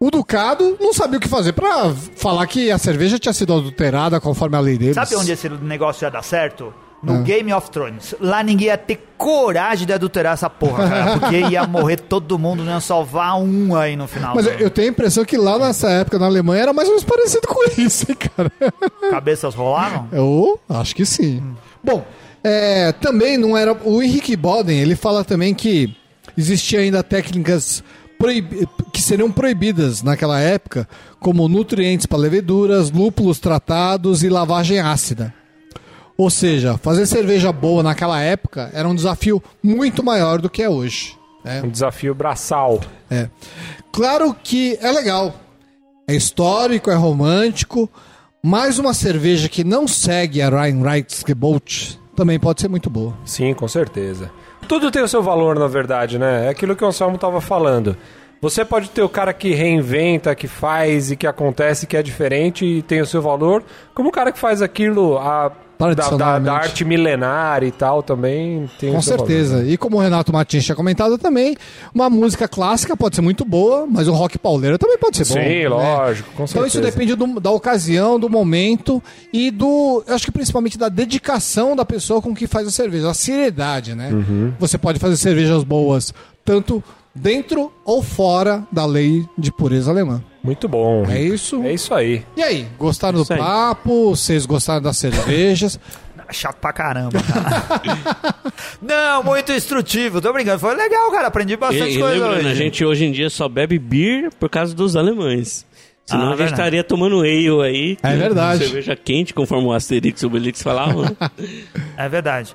[0.00, 4.20] o Ducado não sabia o que fazer pra falar que a cerveja tinha sido adulterada
[4.20, 4.94] conforme a lei deles.
[4.94, 6.72] Sabe onde esse negócio ia dar certo?
[7.00, 7.12] Ah.
[7.12, 8.14] No Game of Thrones.
[8.20, 11.18] Lá ninguém ia ter coragem de adulterar essa porra, cara.
[11.20, 14.34] Porque ia morrer todo mundo, não ia salvar um aí no final.
[14.34, 17.04] Mas eu tenho a impressão que lá nessa época na Alemanha era mais ou menos
[17.08, 18.52] parecido com isso, hein, cara?
[19.10, 20.08] Cabeças rolaram?
[20.12, 21.42] Eu acho que sim.
[21.84, 22.04] Bom,
[22.42, 23.72] É, também não era.
[23.84, 25.96] O Henrique Boden ele fala também que
[26.36, 27.82] existia ainda técnicas
[28.18, 30.88] proibi- que seriam proibidas naquela época,
[31.20, 35.32] como nutrientes para leveduras, lúpulos tratados e lavagem ácida.
[36.18, 40.68] Ou seja, fazer cerveja boa naquela época era um desafio muito maior do que é
[40.68, 41.16] hoje.
[41.44, 41.62] né?
[41.64, 42.80] Um desafio braçal.
[43.08, 43.28] É.
[43.92, 45.32] Claro que é legal.
[46.08, 47.88] É histórico, é romântico.
[48.42, 53.14] Mais uma cerveja que não segue a Rheinreichsgebot também pode ser muito boa.
[53.24, 54.28] Sim, com certeza.
[54.66, 56.46] Tudo tem o seu valor, na verdade, né?
[56.46, 57.96] É aquilo que o Anselmo estava falando.
[58.40, 62.64] Você pode ter o cara que reinventa, que faz e que acontece, que é diferente
[62.64, 63.62] e tem o seu valor,
[63.94, 66.44] como o cara que faz aquilo a, da, da, Tradicionalmente.
[66.44, 69.52] da arte milenar e tal também tem Com certeza.
[69.56, 69.64] valor.
[69.66, 69.72] né?
[69.72, 71.56] E como o Renato Martins tinha comentado também,
[71.94, 75.34] uma música clássica pode ser muito boa, mas o rock pauleiro também pode ser bom.
[75.40, 75.68] Sim, né?
[75.68, 76.92] lógico, com Então isso certeza.
[76.96, 79.02] depende do- da ocasião, do momento
[79.32, 80.02] e do.
[80.06, 83.94] Eu acho que principalmente da dedicação da pessoa com que faz a cerveja, a seriedade,
[83.94, 84.10] né?
[84.12, 84.52] Uhum.
[84.58, 86.12] Você pode fazer cervejas boas
[86.44, 86.82] tanto
[87.14, 90.22] dentro ou fora da lei de pureza alemã.
[90.42, 91.04] Muito bom.
[91.10, 91.62] É isso.
[91.62, 92.24] É isso aí.
[92.36, 93.38] E aí, gostaram do aí.
[93.38, 94.10] papo?
[94.16, 95.78] Vocês gostaram das cervejas?
[96.30, 98.52] Chato pra caramba, cara.
[98.82, 100.20] Não, muito instrutivo.
[100.20, 100.58] Tô brincando.
[100.58, 101.28] Foi legal, cara.
[101.28, 102.48] Aprendi E, bastante e coisa lembrando, hoje.
[102.48, 105.64] a gente hoje em dia só bebe beer por causa dos alemães.
[106.04, 106.60] Senão Ah, a gente verdade.
[106.60, 107.98] estaria tomando ale aí.
[108.02, 108.64] É verdade.
[108.64, 111.04] Cerveja quente, conforme o Asterix e o Obelix falavam.
[111.96, 112.54] É verdade.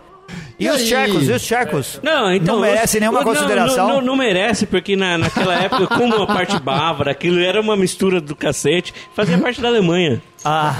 [0.59, 0.86] E, E os aí?
[0.88, 1.29] tchecos?
[1.29, 1.99] E os tchecos?
[2.03, 2.55] Não, então.
[2.55, 3.88] Não merece nenhuma não, consideração?
[3.88, 7.75] Não, não, não merece, porque na, naquela época, como a parte bávara, aquilo era uma
[7.75, 10.21] mistura do cacete, fazia parte da Alemanha.
[10.45, 10.75] Ah,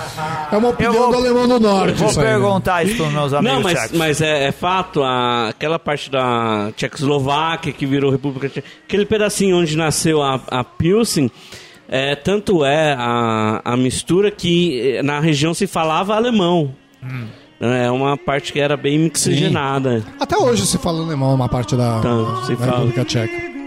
[0.52, 1.94] É uma opinião vou- do alemão do norte.
[1.94, 2.32] vou isso aí, né?
[2.34, 3.98] perguntar isso pros meus amigos Não, mas, tchecos.
[3.98, 9.58] mas é, é fato, a, aquela parte da Tchecoslováquia que virou República Tcheca, aquele pedacinho
[9.58, 11.32] onde nasceu a, a Pilsen,
[11.88, 16.74] é, tanto é a, a mistura que eh, na região se falava alemão.
[17.72, 20.04] É uma parte que era bem mixigenada.
[20.20, 22.72] Até hoje se fala alemão uma parte da, Tá, da fala.
[22.72, 23.63] República Tcheca.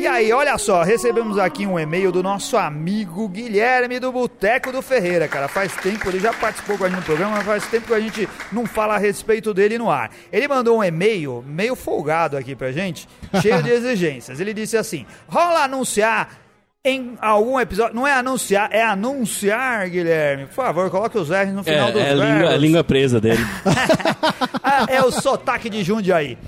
[0.00, 4.80] E aí, olha só, recebemos aqui um e-mail do nosso amigo Guilherme do Boteco do
[4.80, 5.46] Ferreira, cara.
[5.46, 8.00] Faz tempo, ele já participou com a gente no programa, mas faz tempo que a
[8.00, 10.10] gente não fala a respeito dele no ar.
[10.32, 13.06] Ele mandou um e-mail meio folgado aqui pra gente,
[13.42, 14.40] cheio de exigências.
[14.40, 16.30] Ele disse assim: rola anunciar
[16.82, 17.94] em algum episódio.
[17.94, 20.46] Não é anunciar, é anunciar, Guilherme.
[20.46, 23.20] Por favor, coloque os R's no É, final dos é a, língua, a língua presa
[23.20, 23.44] dele.
[24.64, 26.38] Ah, é o sotaque de Jundiaí.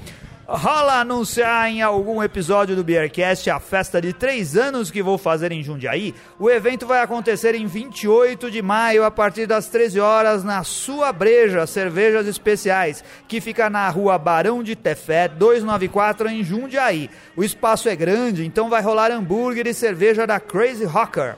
[0.55, 5.51] Rola anunciar em algum episódio do Beercast a festa de três anos que vou fazer
[5.51, 6.15] em Jundiaí.
[6.39, 11.11] O evento vai acontecer em 28 de maio, a partir das 13 horas, na Sua
[11.11, 17.09] Breja Cervejas Especiais, que fica na rua Barão de Tefé, 294, em Jundiaí.
[17.35, 21.37] O espaço é grande, então vai rolar hambúrguer e cerveja da Crazy Rocker.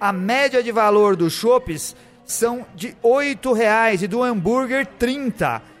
[0.00, 1.94] A média de valor dos chopes
[2.24, 5.75] são de 8 reais e do hambúrguer 30.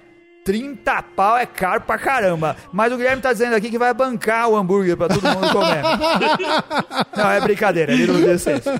[0.46, 2.56] 30 pau é caro pra caramba.
[2.72, 5.82] Mas o Guilherme tá dizendo aqui que vai bancar o hambúrguer pra todo mundo comer.
[7.16, 8.70] Não, é brincadeira, ele não disse isso.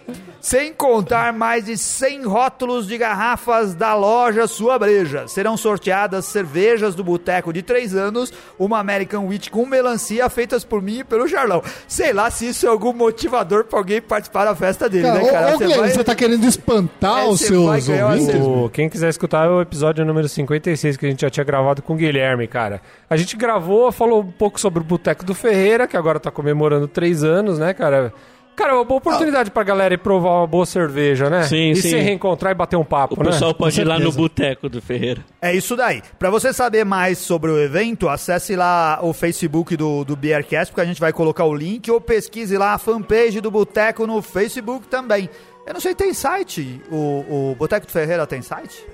[0.40, 5.26] Sem contar mais de 100 rótulos de garrafas da loja Sua Breja.
[5.26, 10.80] Serão sorteadas cervejas do Boteco de 3 anos, uma American Wheat com melancia feitas por
[10.80, 11.62] mim e pelo Charlão.
[11.88, 15.30] Sei lá se isso é algum motivador pra alguém participar da festa dele, Cara, né,
[15.32, 15.52] cara?
[15.52, 18.70] ô, ô, Guilherme, você tá querendo espantar É, os você vai seus ouvintes?
[18.72, 21.94] quem quiser escutar é o episódio número 56 que a gente já tinha gravado com
[21.94, 22.80] o Guilherme, cara.
[23.09, 26.88] A gente gravou, falou um pouco sobre o Boteco do Ferreira, que agora tá comemorando
[26.88, 28.12] três anos, né, cara?
[28.57, 31.42] Cara, é uma boa oportunidade pra galera ir provar uma boa cerveja, né?
[31.42, 31.90] Sim, e sim.
[31.90, 33.30] se reencontrar e bater um papo, O né?
[33.30, 35.22] pessoal pode ir lá no boteco do Ferreira.
[35.42, 36.02] É isso daí.
[36.18, 40.80] Pra você saber mais sobre o evento, acesse lá o Facebook do, do Beercast, porque
[40.80, 44.88] a gente vai colocar o link, ou pesquise lá a fanpage do Boteco no Facebook
[44.88, 45.28] também.
[45.66, 46.80] Eu não sei, tem site?
[46.90, 48.86] O, o Boteco do Ferreira tem site?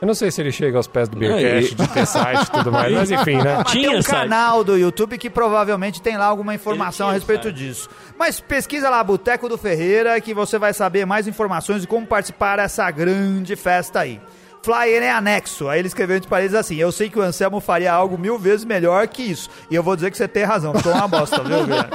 [0.00, 2.72] Eu não sei se ele chega aos pés do Beercast, de ter site e tudo
[2.72, 3.56] mais, mas enfim, né?
[3.58, 4.06] Mas tem Tinha um site.
[4.22, 7.88] canal do YouTube que provavelmente tem lá alguma informação a tinha respeito disso.
[8.18, 12.56] Mas pesquisa lá Boteco do Ferreira que você vai saber mais informações de como participar
[12.56, 14.18] dessa grande festa aí.
[14.62, 15.68] Flyer é anexo.
[15.68, 18.64] Aí ele escreveu entre parênteses assim: Eu sei que o Anselmo faria algo mil vezes
[18.64, 19.50] melhor que isso.
[19.70, 20.74] E eu vou dizer que você tem razão.
[20.74, 21.90] Ficou uma bosta, viu, Guilherme?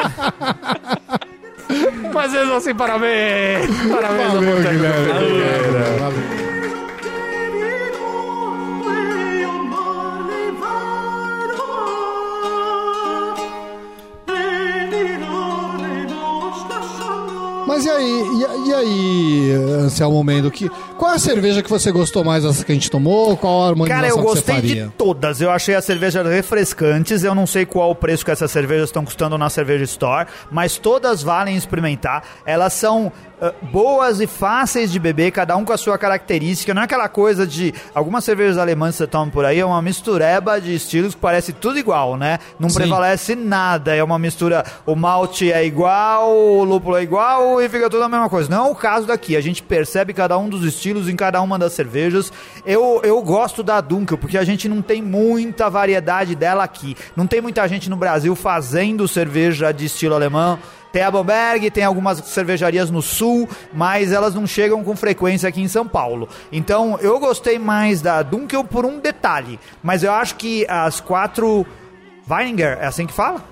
[2.13, 3.67] Mas mesmo assim, parabéns!
[3.91, 5.05] Parabéns ao Valeu, Boteco do Guilherme.
[5.13, 5.83] Ferreira.
[5.99, 6.44] Valeu.
[17.75, 19.51] Mas e aí, e, e aí,
[19.83, 22.89] Anselmo Mendo, que, qual é a cerveja que você gostou mais dessa que a gente
[22.89, 23.35] tomou?
[23.35, 24.85] Qual a harmonização Cara, eu que você gostei faria?
[24.85, 25.41] de todas.
[25.41, 27.25] Eu achei as cervejas refrescantes.
[27.25, 30.77] Eu não sei qual o preço que essas cervejas estão custando na Cerveja Store, mas
[30.77, 32.23] todas valem experimentar.
[32.45, 33.11] Elas são
[33.41, 36.73] ah, boas e fáceis de beber, cada um com a sua característica.
[36.73, 39.81] Não é aquela coisa de algumas cervejas alemãs que você toma por aí, é uma
[39.81, 42.39] mistureba de estilos que parece tudo igual, né?
[42.59, 42.79] Não Sim.
[42.79, 43.95] prevalece nada.
[43.95, 48.09] É uma mistura, o malte é igual, o lúpulo é igual e fica tudo a
[48.09, 48.49] mesma coisa.
[48.49, 49.35] Não é o caso daqui.
[49.35, 52.31] A gente percebe cada um dos estilos em cada uma das cervejas.
[52.65, 56.95] Eu, eu gosto da Dunkel, porque a gente não tem muita variedade dela aqui.
[57.15, 60.57] Não tem muita gente no Brasil fazendo cerveja de estilo alemão.
[60.95, 65.61] Tem a Bamberg, tem algumas cervejarias no sul, mas elas não chegam com frequência aqui
[65.61, 66.29] em São Paulo.
[66.53, 71.67] Então, eu gostei mais da Dunkel por um detalhe, mas eu acho que as quatro
[72.29, 73.43] Weininger, é assim que fala?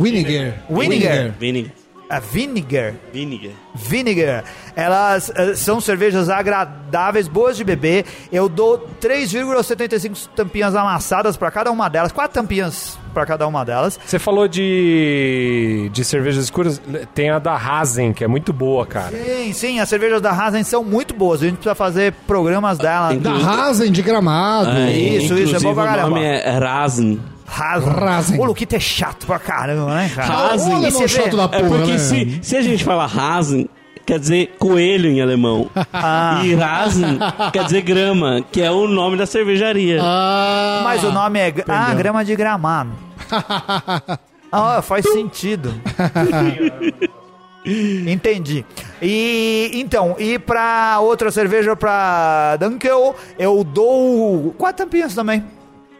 [0.00, 0.54] Winiger.
[0.68, 1.32] Winiger.
[1.38, 1.72] Vinegar.
[2.10, 2.94] A Vinegar.
[3.12, 3.52] Vinegar.
[3.72, 4.44] Vinegar.
[4.74, 8.04] Elas eh, são cervejas agradáveis, boas de beber.
[8.32, 13.98] Eu dou 3,75 tampinhas amassadas para cada uma delas, quatro tampinhas para cada uma delas.
[14.04, 16.80] Você falou de, de cervejas escuras,
[17.14, 19.16] tem a da Hazen, que é muito boa, cara.
[19.16, 21.42] Sim, sim, as cervejas da Hasen são muito boas.
[21.42, 23.14] A gente precisa fazer programas dela.
[23.14, 24.70] Da Rasen de Gramado.
[24.70, 26.06] Ah, Isso, isso, é bom pra caramba.
[26.06, 27.20] O nome é Rasen.
[27.46, 28.40] Rasen.
[28.40, 30.26] O Luquito é chato pra caramba, né, cara?
[30.32, 30.80] Rasen.
[30.90, 31.98] Você chato da É porra, porque né?
[31.98, 33.68] se, se a gente fala Rasen,
[34.04, 35.70] quer dizer coelho em alemão.
[35.92, 36.40] Ah.
[36.44, 37.18] E Rasen
[37.52, 40.00] quer dizer grama, que é o nome da cervejaria.
[40.02, 41.54] Ah, Mas o nome é.
[41.68, 42.90] Ah, grama de gramado.
[44.54, 45.72] Ah, faz sentido.
[47.64, 48.66] Entendi.
[49.00, 55.42] E então, e pra outra cerveja, pra Dunkel, eu dou quatro tampinhas também.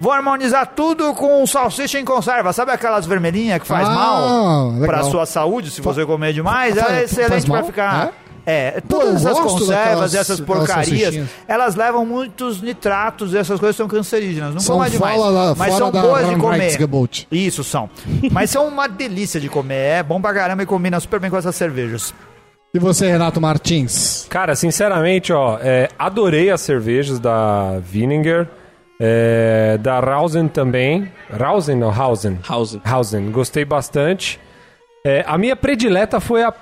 [0.03, 2.53] Vou harmonizar tudo com salsicha em conserva.
[2.53, 4.87] Sabe aquelas vermelhinhas que faz Ah, mal legal.
[4.89, 6.75] pra sua saúde se você comer demais?
[6.75, 7.65] fa- é excelente pra mal?
[7.65, 8.13] ficar.
[8.45, 11.15] É, Pô, todas eu essas conservas daquelas- essas porcarias,
[11.47, 14.53] elas levam muitos nitratos e essas coisas são cancerígenas.
[14.53, 15.21] Não São coma demais.
[15.57, 16.77] mas são da boas de comer.
[17.31, 17.89] Isso são.
[18.33, 19.99] Mas são uma delícia de comer.
[19.99, 22.13] É bom pra caramba e combina super bem com essas cervejas.
[22.75, 24.27] E você, Renato Martins?
[24.29, 28.49] Cara, sinceramente, ó, é, adorei as cervejas da Vinegar,
[29.01, 31.11] é, da Rausen também.
[31.31, 32.39] Rausen ou Hausen?
[32.49, 32.81] Hausen.
[32.85, 34.39] Hausen, gostei bastante.
[35.05, 36.53] É, a minha predileta foi a,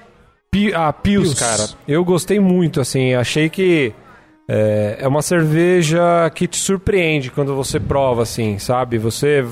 [0.50, 1.38] Pi- a Pius, Pius.
[1.38, 1.68] cara.
[1.86, 3.92] Eu gostei muito, assim, achei que
[4.48, 6.00] é, é uma cerveja
[6.34, 8.96] que te surpreende quando você prova, assim, sabe?
[8.98, 9.44] Você...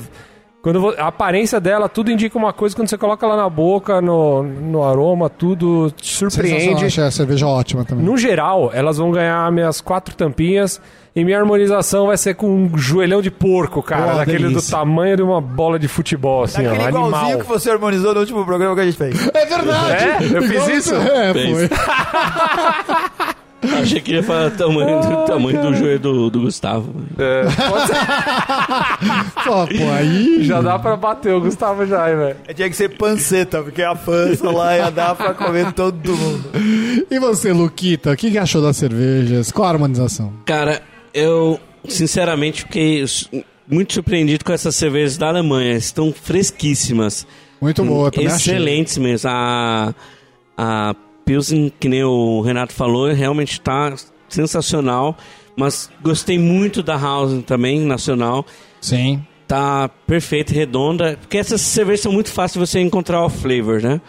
[0.61, 4.43] Quando a aparência dela, tudo indica uma coisa, quando você coloca ela na boca, no,
[4.43, 6.83] no aroma, tudo te surpreende.
[6.83, 8.03] achei a cerveja ótima também.
[8.03, 10.81] No geral, elas vão ganhar minhas quatro tampinhas
[11.15, 14.11] e minha harmonização vai ser com um joelhão de porco, cara.
[14.11, 14.69] Pô, daquele delícia.
[14.69, 17.39] do tamanho de uma bola de futebol, assim, ó, Aquele igualzinho animal.
[17.39, 19.29] que você harmonizou no último programa que a gente fez.
[19.33, 20.03] É verdade!
[20.03, 20.37] É?
[20.37, 20.93] Eu fiz isso?
[20.93, 21.69] É, foi.
[23.61, 26.93] Achei que ia falar o tamanho, do, tamanho do joelho do, do Gustavo.
[27.17, 27.95] É, pode ser-
[29.43, 30.43] Pô, pô, aí...
[30.43, 32.35] já dá pra bater o Gustavo já, hein, velho.
[32.55, 36.45] Tinha que ser panceta, porque a pança lá ia dar pra comer todo mundo.
[37.09, 39.51] E você, Luquita, o que, que achou das cervejas?
[39.51, 40.31] Qual a harmonização?
[40.45, 40.81] Cara,
[41.13, 43.03] eu sinceramente fiquei
[43.69, 45.75] muito surpreendido com essas cervejas da Alemanha.
[45.75, 47.25] Estão fresquíssimas.
[47.61, 48.53] Muito boa, também achei.
[48.55, 49.29] Excelentes mesmo.
[49.29, 49.93] A,
[50.57, 50.95] a
[51.29, 53.93] Pilsen, que nem o Renato falou, realmente está
[54.27, 55.15] sensacional.
[55.55, 58.43] Mas gostei muito da House também, nacional.
[58.81, 59.21] Sim.
[59.47, 61.19] Tá perfeita, redonda.
[61.21, 64.01] Porque essas cervejas são muito fáceis de você encontrar o flavor, né?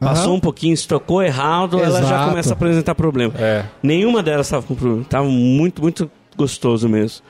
[0.00, 2.28] Passou um pouquinho, estocou errado, ela já Exato.
[2.30, 3.32] começa a apresentar problema.
[3.38, 3.64] É.
[3.80, 5.04] Nenhuma delas estava com problema.
[5.08, 7.24] Tava muito, muito gostoso mesmo.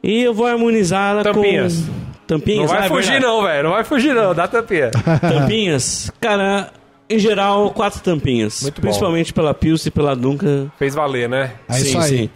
[0.00, 1.74] E eu vou harmonizar ela Tampinhas.
[1.80, 2.10] com...
[2.28, 2.60] Tampinhas?
[2.60, 3.32] Não vai Ah, é fugir, verdade.
[3.34, 3.62] não, velho.
[3.64, 4.32] Não vai fugir, não.
[4.32, 4.90] Dá tampinha.
[5.20, 6.10] Tampinhas?
[6.20, 6.72] Cara,
[7.10, 8.62] em geral, quatro tampinhas.
[8.62, 8.82] Muito bom.
[8.82, 10.70] Principalmente pela Pilsen e pela Dunca.
[10.78, 11.52] Fez valer, né?
[11.68, 12.08] É Sim, isso aí.
[12.08, 12.30] sim.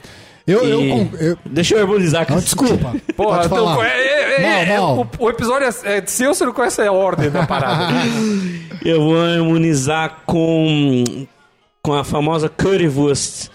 [0.47, 2.95] Eu, eu, E- com- eu- Deixa eu harmonizar com Não, desculpa.
[3.17, 3.87] Porra, Pode então, falar.
[3.87, 5.09] é, é, é, é, Mal, mal.
[5.19, 7.95] o, o episódio é, é seu, você não conhece a ordem da parada.
[8.85, 11.03] Eu vou harmonizar com,
[11.83, 13.49] com a famosa Currywurst,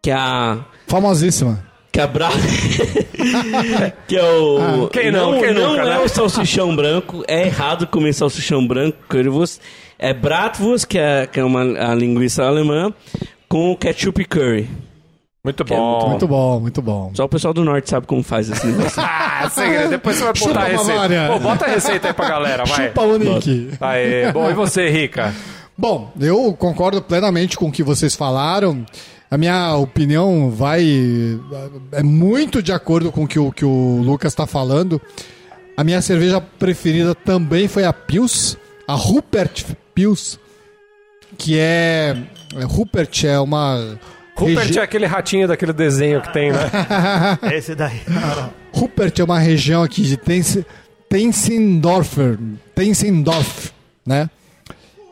[0.00, 0.58] que é a...
[0.86, 1.62] Famosíssima.
[1.92, 2.30] Que é a bra...
[4.06, 4.58] que é o...
[4.86, 5.98] Ah, quem não, quem não nunca, é né?
[5.98, 7.22] o salsichão branco.
[7.28, 9.60] É errado comer salsichão branco, Currywurst.
[10.02, 12.90] É Bratwurst, que é, que é uma a linguiça alemã,
[13.46, 14.70] com ketchup e curry.
[15.44, 16.08] Muito é bom.
[16.08, 17.10] Muito bom, muito bom.
[17.14, 19.00] Só o pessoal do norte sabe como faz esse negócio.
[19.42, 19.88] Ah, segredo.
[19.88, 21.32] Depois você vai botar Chupa, a receita.
[21.32, 22.88] Pô, bota a receita aí pra galera, vai.
[22.88, 23.70] Chupa o Nick.
[23.80, 24.30] Aê.
[24.32, 25.34] Bom, e você, Rica?
[25.78, 28.84] Bom, eu concordo plenamente com o que vocês falaram.
[29.30, 30.84] A minha opinião vai.
[31.92, 35.00] É muito de acordo com o que o, que o Lucas está falando.
[35.74, 39.64] A minha cerveja preferida também foi a Pils, a Rupert
[39.94, 40.38] Pils.
[41.38, 42.16] que é,
[42.56, 43.98] é Rupert, é uma
[44.34, 46.58] Rupert regi- é aquele ratinho daquele desenho que tem, né?
[47.54, 48.00] Esse daí.
[48.72, 50.58] Rupert é uma região aqui de Tens-
[51.08, 52.38] Tensendorfer,
[52.74, 53.70] Tensendorf,
[54.06, 54.28] né?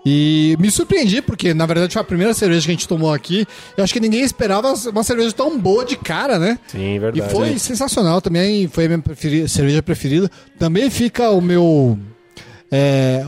[0.07, 3.47] E me surpreendi, porque na verdade foi a primeira cerveja que a gente tomou aqui.
[3.77, 6.59] Eu acho que ninguém esperava uma cerveja tão boa de cara, né?
[6.69, 7.31] Sim, E verdade.
[7.31, 10.31] foi sensacional também, foi a minha preferi- cerveja preferida.
[10.59, 11.99] Também fica o meu.
[12.73, 13.23] é,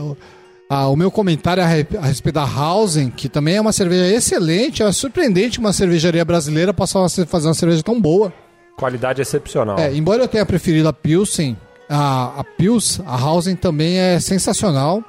[0.73, 4.07] a- o meu comentário a, re- a respeito da Hausen, que também é uma cerveja
[4.15, 4.81] excelente.
[4.81, 8.31] É surpreendente que uma cervejaria brasileira possa fazer uma cerveja tão boa.
[8.77, 9.77] Qualidade excepcional.
[9.77, 11.57] É, embora eu tenha preferido a Pilsen,
[11.89, 15.03] a, a Pils, a Hausen também é sensacional.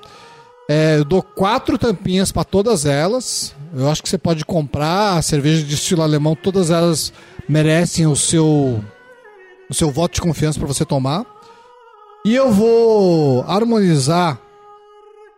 [0.68, 3.54] É, eu dou quatro tampinhas para todas elas.
[3.74, 7.12] Eu acho que você pode comprar a cerveja de estilo alemão, todas elas
[7.48, 8.82] merecem o seu
[9.70, 11.24] o seu voto de confiança para você tomar.
[12.26, 14.38] E eu vou harmonizar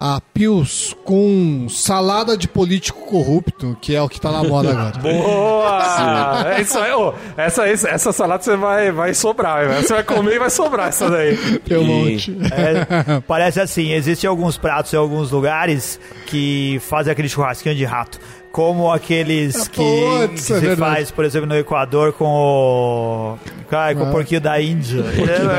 [0.07, 4.99] a Pils com salada de político corrupto, que é o que tá na moda agora.
[5.01, 6.55] Boa!
[6.55, 7.15] É isso aí, ô.
[7.39, 9.83] Essa, essa, essa salada você vai, vai sobrar, velho.
[9.83, 11.59] Você vai comer e vai sobrar essa daí.
[11.61, 12.37] Tem um E- monte.
[12.53, 18.21] É, parece assim, existem alguns pratos em alguns lugares que fazem aquele churrasquinho de rato.
[18.55, 19.77] Como aqueles Ah, que,
[20.29, 20.79] putz, que é se verdade.
[20.81, 23.37] faz, por exemplo, no Equador com o.
[23.69, 24.11] Cara, com o Ah.
[24.13, 25.03] porquinho da Índia.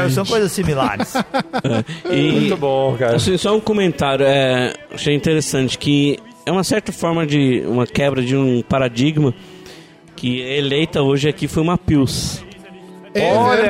[0.05, 1.13] É, são coisas similares.
[2.09, 3.17] E, Muito bom, cara.
[3.17, 8.21] Assim, só um comentário, é, achei interessante que é uma certa forma de uma quebra
[8.21, 9.33] de um paradigma
[10.15, 12.41] que eleita hoje aqui foi uma Pils.
[13.13, 13.61] É Olha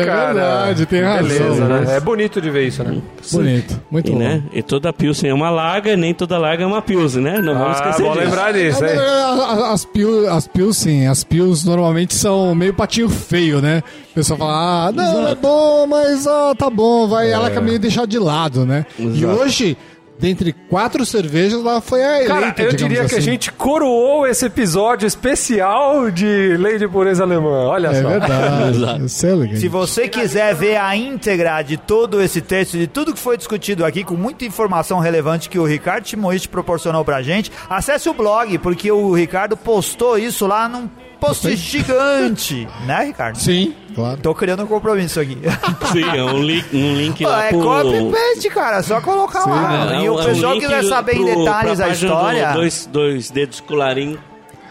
[0.00, 0.32] é cara.
[0.34, 1.28] verdade, tem razão.
[1.28, 1.96] Beleza, né?
[1.96, 2.98] É bonito de ver isso, né?
[3.32, 4.18] Bonito, muito E, bom.
[4.18, 4.42] né?
[4.52, 7.40] e toda Pilsen é uma laga, nem toda laga é uma Pilsen, né?
[7.40, 8.24] Não vamos Ah, esquecer bom disso.
[8.24, 13.08] lembrar É, disso, a- a- As pil, as pilsen, as pils normalmente são meio patinho
[13.08, 13.82] feio, né?
[14.10, 17.78] O pessoal fala, ah, não, é bom, mas ah, tá bom, vai, ela quer meio
[17.78, 18.84] deixar de lado, né?
[18.98, 19.40] E Exato.
[19.40, 19.76] hoje,
[20.18, 23.20] dentre quatro cervejas, ela foi a eleita, Cara, eu diria que a assim.
[23.20, 27.66] gente coroou esse episódio especial de Lei de Pureza Alemã.
[27.68, 28.08] Olha É só.
[28.08, 28.84] verdade,
[29.26, 29.56] é legal.
[29.56, 33.84] Se você quiser ver a íntegra de todo esse texto, de tudo que foi discutido
[33.84, 38.58] aqui, com muita informação relevante que o Ricardo Timoich proporcionou pra gente, acesse o blog,
[38.58, 40.88] porque o Ricardo postou isso lá num
[41.20, 42.68] post gigante.
[42.86, 43.36] Né, Ricardo?
[43.38, 44.18] Sim, claro.
[44.20, 45.36] Tô criando um compromisso aqui.
[45.92, 47.62] Sim, é um link, um link lá é pro...
[47.62, 48.82] copy paste, cara.
[48.82, 49.94] Só colocar lá.
[49.94, 52.48] É, e é o um pessoal link quiser saber em pro- detalhes pra a história.
[52.48, 54.18] Do dois, dois dedos colarinho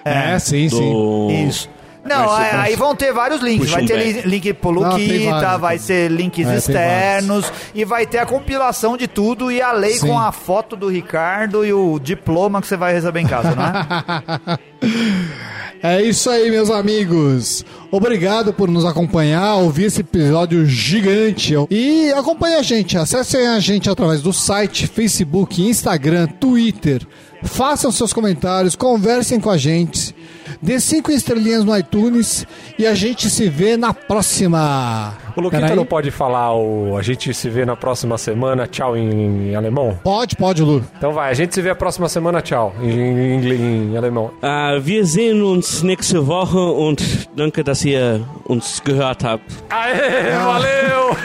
[0.03, 0.79] É, sim, sim.
[0.91, 1.29] do...
[1.31, 1.69] Isso.
[2.07, 3.69] Não, Vai ser- aí, aí vão ter vários links.
[3.69, 4.13] Vai um ter back.
[4.13, 8.25] li- link pro Não, Luquita, vários, vai ser links É, externos e vai ter a
[8.25, 10.07] compilação de tudo e a lei Sim.
[10.07, 13.63] com a foto do Ricardo e o diploma que você vai receber em casa, não
[13.65, 14.59] é?
[15.83, 17.63] É isso aí, meus amigos.
[17.91, 21.53] Obrigado por nos acompanhar, ouvir esse episódio gigante.
[21.69, 27.05] E acompanhe a gente, acessem a gente através do site, Facebook, Instagram, Twitter.
[27.43, 30.15] Façam seus comentários, conversem com a gente.
[30.61, 32.45] Dê cinco estrelinhas no iTunes
[32.77, 35.13] e a gente se vê na próxima.
[35.35, 36.97] O Luquita não pode falar o.
[36.97, 39.99] A gente se vê na próxima semana, tchau em, em alemão?
[40.03, 40.83] Pode, pode, Lu.
[40.97, 44.31] Então vai, a gente se vê a próxima semana, tchau, em, em, inglês- em alemão.
[44.41, 49.43] Ah, wir sehen uns nächste Woche und danke, dass ihr uns gehört habt.
[49.69, 51.15] Aê, valeu!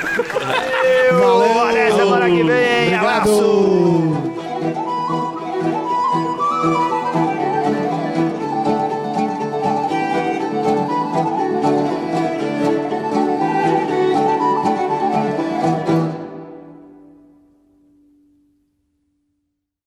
[1.12, 1.62] Valeu.
[1.68, 2.86] Até semana que vem.
[2.86, 3.30] Obrigado.
[3.30, 4.31] Abraço.